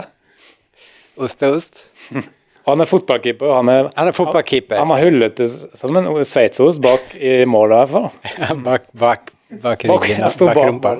Osteost. 1.20 1.86
Han 2.70 2.82
er 2.82 2.89
fotballkeeper. 2.89 3.54
Han 3.56 3.70
er, 3.72 3.88
han 3.98 4.10
er 4.12 4.13
fotballkeeper. 4.13 4.78
Han, 4.78 4.92
har 4.94 5.08
hullet 5.08 5.39
som 5.80 5.96
en 5.98 6.10
sveitserost 6.28 6.82
bak 6.84 7.15
i 7.18 7.39
målet, 7.50 7.74
i 7.74 7.80
hvert 7.80 7.94
fall. 7.96 8.60
bak, 8.68 8.86
bak, 8.94 9.32
bak 9.63 9.86
ryggen. 9.89 10.22
Bak, 10.22 10.44
bak 10.52 10.62
rumpa. 10.70 10.94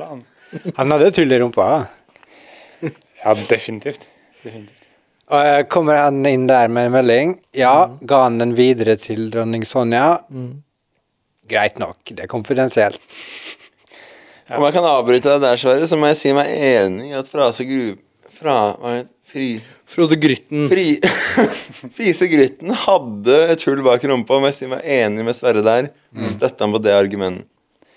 Han 0.80 0.96
hadde 0.96 1.12
tull 1.14 1.30
i 1.30 1.42
rumpa. 1.44 1.70
ja, 2.82 3.36
definitivt. 3.52 4.10
definitivt. 4.42 4.89
Og 5.30 5.46
jeg 5.46 5.68
kommer 5.70 6.00
han 6.00 6.24
inn 6.26 6.48
der 6.50 6.72
med 6.74 6.90
en 6.90 6.96
melding. 6.96 7.36
Ja, 7.54 7.86
mm. 7.92 8.00
ga 8.10 8.24
han 8.26 8.40
den 8.42 8.56
videre 8.58 8.96
til 8.98 9.28
dronning 9.34 9.66
Sonja. 9.68 10.24
Mm. 10.34 10.64
Greit 11.50 11.78
nok, 11.82 12.02
det 12.10 12.26
er 12.26 12.32
konfidensielt. 12.32 13.02
Ja. 14.50 14.58
Om 14.58 14.66
jeg 14.66 14.74
kan 14.80 14.88
avbryte 14.90 15.30
deg 15.30 15.44
der, 15.44 15.60
Sverre, 15.62 15.86
så 15.90 15.98
må 16.02 16.10
jeg 16.10 16.18
si 16.18 16.34
meg 16.34 16.50
enig 16.50 17.12
i 17.12 17.18
at 17.18 17.30
frase 17.30 17.66
gru... 17.70 17.94
Fra... 18.40 18.56
Fri... 19.30 19.60
Frode 19.90 20.18
Grytten. 20.22 20.66
Fri... 20.70 20.88
Fise 21.98 22.26
Grytten 22.30 22.74
hadde 22.88 23.38
et 23.54 23.66
hull 23.70 23.84
bak 23.86 24.04
rumpa, 24.10 24.40
om 24.40 24.50
jeg 24.50 24.58
sier 24.58 24.74
meg 24.74 24.82
enig 24.98 25.26
med 25.28 25.38
Sverre 25.38 25.62
der. 25.66 25.92
Mm. 26.10 26.28
Støtter 26.34 26.66
han 26.66 26.74
på 26.74 26.82
det 26.82 26.98
argumentet. 26.98 27.46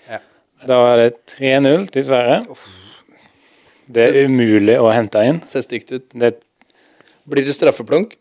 Ja. 0.09 0.21
Da 0.69 0.79
er 0.91 1.01
det 1.01 1.11
3-0 1.33 1.89
til 1.93 2.05
Sverre. 2.05 2.39
Det 3.93 4.05
er 4.09 4.29
umulig 4.29 4.77
å 4.81 4.91
hente 4.93 5.25
inn. 5.25 5.41
Ser 5.49 5.65
stygt 5.65 5.93
ut. 5.93 6.05
Det... 6.13 6.35
Blir 7.29 7.45
det 7.47 7.55
straffeplunk? 7.55 8.17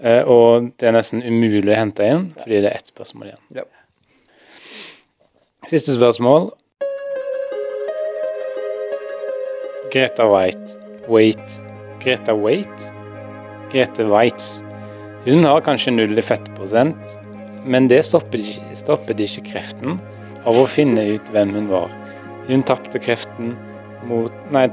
Eh, 0.00 0.22
og 0.24 0.70
det 0.80 0.88
er 0.88 0.94
nesten 0.96 1.20
umulig 1.20 1.74
å 1.74 1.76
hente 1.76 2.06
inn, 2.08 2.30
fordi 2.40 2.62
det 2.64 2.70
er 2.70 2.80
ett 2.80 2.88
spørsmål 2.88 3.28
igjen. 3.28 3.42
Ja. 3.58 3.66
Siste 5.68 5.92
spørsmål. 5.92 6.48
Greta 9.92 10.24
White 10.30 10.78
Wait. 11.10 11.60
Greta 12.00 12.32
Wait? 12.38 12.86
Grete 13.70 14.06
Waitz. 14.08 14.60
Hun 15.26 15.44
har 15.44 15.60
kanskje 15.66 15.92
null 15.92 16.16
i 16.16 16.24
fettprosent, 16.24 17.16
men 17.68 17.90
det 17.90 18.00
stoppet, 18.08 18.56
stoppet 18.78 19.20
ikke 19.20 19.44
kreften 19.50 19.98
av 20.48 20.56
å 20.56 20.68
finne 20.70 21.04
ut 21.12 21.28
hvem 21.34 21.52
hun 21.58 21.68
var. 21.68 21.92
Hun 22.48 22.64
tapte 22.64 23.02
kreften 23.02 23.52
mot 24.08 24.32
Nei, 24.54 24.64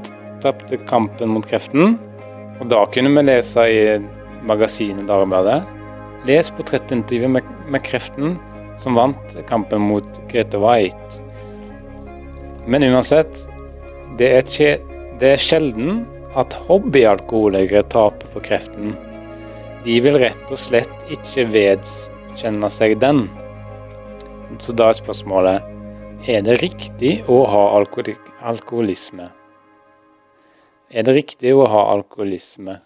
tapte 0.42 0.78
kampen 0.88 1.32
mot 1.34 1.46
kreften, 1.46 1.96
og 2.58 2.70
da 2.70 2.84
kunne 2.92 3.12
vi 3.14 3.26
lese 3.28 3.64
i 3.70 3.82
magasinet 4.48 5.06
Dagbladet 5.08 5.62
Les 6.26 6.50
portrettintervjuet 6.50 7.30
med, 7.30 7.50
med 7.70 7.84
kreften 7.86 8.36
som 8.78 8.98
vant 8.98 9.36
kampen 9.46 9.82
mot 9.86 10.20
Grete 10.30 10.58
White. 10.58 11.22
Men 12.66 12.84
uansett, 12.90 13.46
det 14.18 14.32
er, 14.40 14.42
kje, 14.50 14.72
det 15.22 15.34
er 15.36 15.42
sjelden 15.42 16.02
at 16.38 16.56
hobbyalkoholikere 16.66 17.86
taper 17.92 18.34
på 18.34 18.42
kreften. 18.50 18.96
De 19.86 19.98
vil 20.04 20.18
rett 20.20 20.52
og 20.52 20.60
slett 20.60 21.14
ikke 21.14 21.46
vedkjenne 21.54 22.70
seg 22.72 22.98
den. 23.02 23.26
Så 24.58 24.74
da 24.76 24.90
er 24.90 24.98
spørsmålet 24.98 26.28
er 26.28 26.42
det 26.44 26.58
riktig 26.64 27.20
å 27.30 27.44
ha 27.48 27.64
alkoholisme. 27.78 29.30
Er 30.88 31.04
det 31.04 31.14
riktig 31.18 31.52
å 31.52 31.66
ha 31.68 31.82
alkoholisme? 31.92 32.78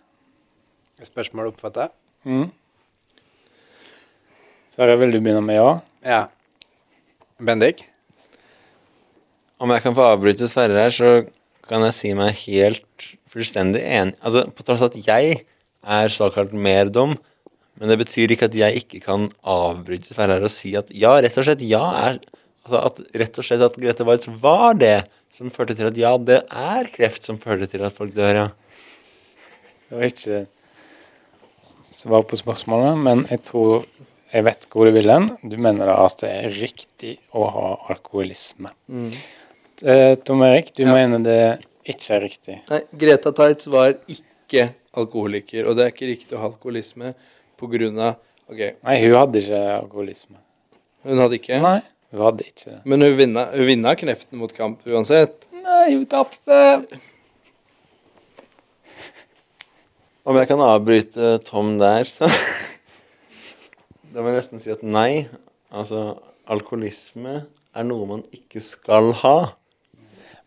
Spørsmålet 1.03 1.55
oppfatter 1.55 1.87
jeg. 1.87 1.93
Mm. 2.27 2.49
Sverre, 4.71 4.97
vil 4.99 5.15
du 5.15 5.19
begynne 5.21 5.43
med 5.45 5.59
ja? 5.59 5.71
Ja. 6.07 6.23
Bendik? 7.43 7.85
Om 9.63 9.71
jeg 9.75 9.85
kan 9.85 9.95
få 9.95 10.07
avbryte 10.15 10.49
Sverre 10.51 10.87
her, 10.87 10.95
så 10.95 11.13
kan 11.67 11.85
jeg 11.87 11.97
si 11.99 12.13
meg 12.19 12.39
helt 12.47 13.09
fullstendig 13.31 13.83
enig. 13.87 14.19
Altså, 14.23 14.49
på 14.51 14.67
tross 14.67 14.83
av 14.83 14.91
at 14.91 14.99
jeg 15.07 15.43
er 15.83 16.15
såkalt 16.15 16.55
mer 16.55 16.91
dum, 16.91 17.15
men 17.79 17.91
det 17.91 18.01
betyr 18.03 18.35
ikke 18.35 18.51
at 18.51 18.59
jeg 18.59 18.83
ikke 18.83 19.03
kan 19.07 19.31
avbryte 19.47 20.11
Sverre 20.11 20.39
her 20.39 20.47
og 20.47 20.55
si 20.55 20.75
at 20.79 20.91
ja, 20.91 21.15
rett 21.23 21.39
og 21.39 21.47
slett 21.47 21.63
ja 21.67 21.85
er 22.03 22.23
altså 22.63 22.79
at 22.79 23.01
Rett 23.19 23.39
og 23.39 23.47
slett 23.47 23.65
at 23.67 23.79
Grete 23.81 24.07
Waitz 24.07 24.29
var 24.43 24.77
det 24.79 25.03
som 25.33 25.51
førte 25.51 25.75
til 25.79 25.89
at 25.89 25.97
ja, 25.97 26.13
det 26.19 26.41
er 26.51 26.89
kreft 26.93 27.25
som 27.29 27.39
førte 27.41 27.69
til 27.73 27.85
at 27.87 27.95
folk 27.97 28.13
dør, 28.17 28.35
ja. 28.43 28.49
Det 29.89 29.99
var 29.99 30.09
ikke 30.09 30.41
svar 31.93 32.25
på 32.29 32.39
spørsmålet, 32.41 32.97
men 33.05 33.27
jeg 33.31 33.43
tror 33.49 33.85
jeg 34.33 34.47
vet 34.47 34.63
hvor 34.73 34.89
du 34.89 34.95
vil 34.97 35.11
hen. 35.13 35.27
Du 35.45 35.59
mener 35.61 35.91
da 35.91 35.99
at 36.07 36.23
det 36.23 36.31
er 36.33 36.55
riktig 36.57 37.17
å 37.37 37.45
ha 37.53 37.67
alkoholisme. 37.93 38.71
Mm. 38.89 39.11
Tom 40.25 40.43
Erik, 40.47 40.71
du 40.77 40.85
Ja. 40.85 40.95
mener 40.95 41.19
det 41.25 41.67
ikke 41.85 42.15
er 42.17 42.21
riktig. 42.23 42.61
Nei, 42.71 42.81
Greta 42.97 43.33
Tights 43.33 43.67
var 43.67 43.97
ikke 44.09 44.71
alkoholiker, 44.97 45.67
og 45.69 45.77
det 45.77 45.85
er 45.85 45.93
ikke 45.93 46.09
riktig 46.13 46.37
å 46.37 46.41
ha 46.41 46.49
alkoholisme 46.53 47.15
på 47.59 47.69
grunn 47.73 47.99
av 47.99 48.17
Nei, 48.53 48.97
hun 49.01 49.15
hadde 49.17 49.41
ikke 49.41 49.61
alkoholisme. 49.81 50.37
hun 51.05 51.19
hadde 51.19 51.39
ikke, 51.39 51.61
Nei, 51.63 51.81
hun 52.13 52.21
hadde 52.27 52.45
ikke 52.45 52.67
det. 52.69 52.81
men 52.85 53.05
hun 53.05 53.17
vinna, 53.17 53.47
hun 53.55 53.69
vinna 53.69 53.95
kneften 53.97 54.41
mot 54.41 54.53
kamp 54.57 54.85
uansett. 54.87 55.47
Nei, 55.63 55.95
hun 55.95 56.05
tapte. 56.11 56.59
Om 60.23 60.39
jeg 60.39 60.51
kan 60.53 60.61
avbryte 60.63 61.39
Tom 61.49 61.79
der, 61.81 62.07
så 62.07 62.29
Da 64.13 64.21
må 64.21 64.29
jeg 64.29 64.43
nesten 64.43 64.61
si 64.61 64.71
at 64.71 64.83
nei. 64.85 65.25
Altså, 65.73 66.19
alkoholisme 66.53 67.47
er 67.73 67.87
noe 67.89 68.05
man 68.11 68.23
ikke 68.37 68.61
skal 68.61 69.15
ha. 69.23 69.37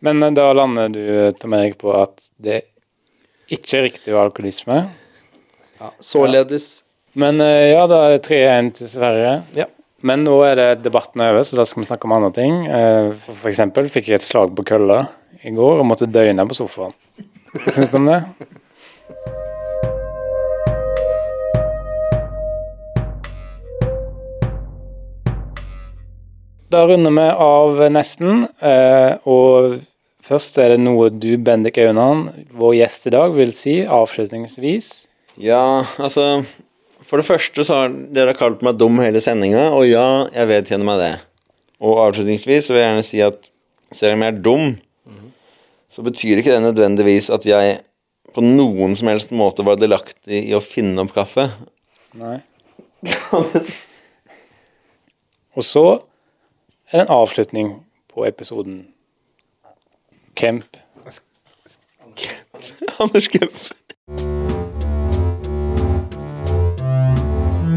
Men 0.06 0.22
eh, 0.22 0.34
da 0.36 0.52
lander 0.54 0.92
du, 0.94 1.02
Tom 1.40 1.56
Erik, 1.58 1.80
på 1.82 1.90
at 1.98 2.28
det 2.38 2.62
ikke 3.50 3.80
er 3.80 3.86
riktig 3.88 4.14
å 4.14 4.20
ha 4.20 4.26
alkoholisme. 4.28 4.84
Således 6.00 6.84
Men 7.18 7.40
eh, 7.40 7.72
ja, 7.72 7.82
da 7.90 8.04
er 8.06 8.16
det 8.16 8.22
3-1 8.28 8.70
til 8.78 8.92
Sverige. 8.92 9.32
Ja. 9.58 9.66
Men 10.06 10.22
nå 10.22 10.36
er 10.46 10.58
det 10.58 10.66
debatten 10.84 11.22
over, 11.24 11.42
så 11.42 11.56
da 11.58 11.64
skal 11.66 11.82
vi 11.82 11.88
snakke 11.88 12.06
om 12.06 12.12
andre 12.14 12.30
ting. 12.36 12.60
F.eks. 12.68 13.24
For 13.40 13.50
eksempel 13.50 13.88
fikk 13.90 14.12
jeg 14.12 14.20
et 14.20 14.26
slag 14.26 14.52
på 14.54 14.66
kølla 14.68 15.00
i 15.42 15.50
går 15.54 15.82
og 15.82 15.88
måtte 15.88 16.06
døgne 16.06 16.46
på 16.46 16.54
sofaen. 16.58 16.94
Hva 17.56 17.72
syns 17.74 17.90
du 17.90 17.98
om 17.98 18.06
det? 18.06 18.20
Da 26.70 26.84
runder 26.86 27.14
vi 27.14 27.26
av 27.46 27.82
nesten, 27.94 28.46
eh, 28.58 29.18
og 29.26 29.80
først 30.26 30.58
er 30.62 30.74
det 30.74 30.80
noe 30.82 31.08
du, 31.14 31.32
Bendik 31.38 31.78
Aunan, 31.82 32.28
vår 32.54 32.78
gjest 32.82 33.06
i 33.10 33.14
dag, 33.14 33.34
vil 33.38 33.54
si 33.54 33.80
avslutningsvis. 33.82 34.92
Ja, 35.40 35.86
altså 35.98 36.44
For 37.06 37.22
det 37.22 37.28
første 37.28 37.64
så 37.66 37.82
har 37.82 37.92
dere 38.14 38.34
kalt 38.34 38.64
meg 38.66 38.78
dum 38.80 38.98
hele 38.98 39.20
sendinga, 39.22 39.68
og 39.76 39.86
ja, 39.86 40.26
jeg 40.34 40.50
vedkjenner 40.50 40.88
meg 40.88 41.02
det. 41.02 41.12
Og 41.78 42.00
avslutningsvis 42.02 42.66
så 42.66 42.74
vil 42.74 42.82
jeg 42.82 42.90
gjerne 42.90 43.06
si 43.06 43.22
at 43.22 43.50
selv 43.94 44.16
om 44.16 44.24
jeg 44.24 44.34
er 44.34 44.40
dum, 44.42 44.72
så 45.96 46.02
betyr 46.04 46.42
ikke 46.42 46.52
det 46.52 46.64
nødvendigvis 46.64 47.30
at 47.32 47.46
jeg 47.48 47.78
på 48.36 48.42
noen 48.44 48.96
som 48.98 49.08
helst 49.08 49.30
måte 49.32 49.64
var 49.64 49.78
delaktig 49.80 50.42
i 50.50 50.52
å 50.56 50.60
finne 50.60 51.00
opp 51.06 51.14
kaffe. 51.16 51.46
Nei. 52.20 52.40
Og 55.56 55.64
så 55.64 55.86
er 56.90 56.98
det 56.98 57.06
en 57.06 57.14
avslutning 57.16 57.72
på 58.12 58.26
episoden. 58.28 58.82
Kemp. 60.36 60.76
Anders 63.00 63.28
Kempf. 63.32 63.72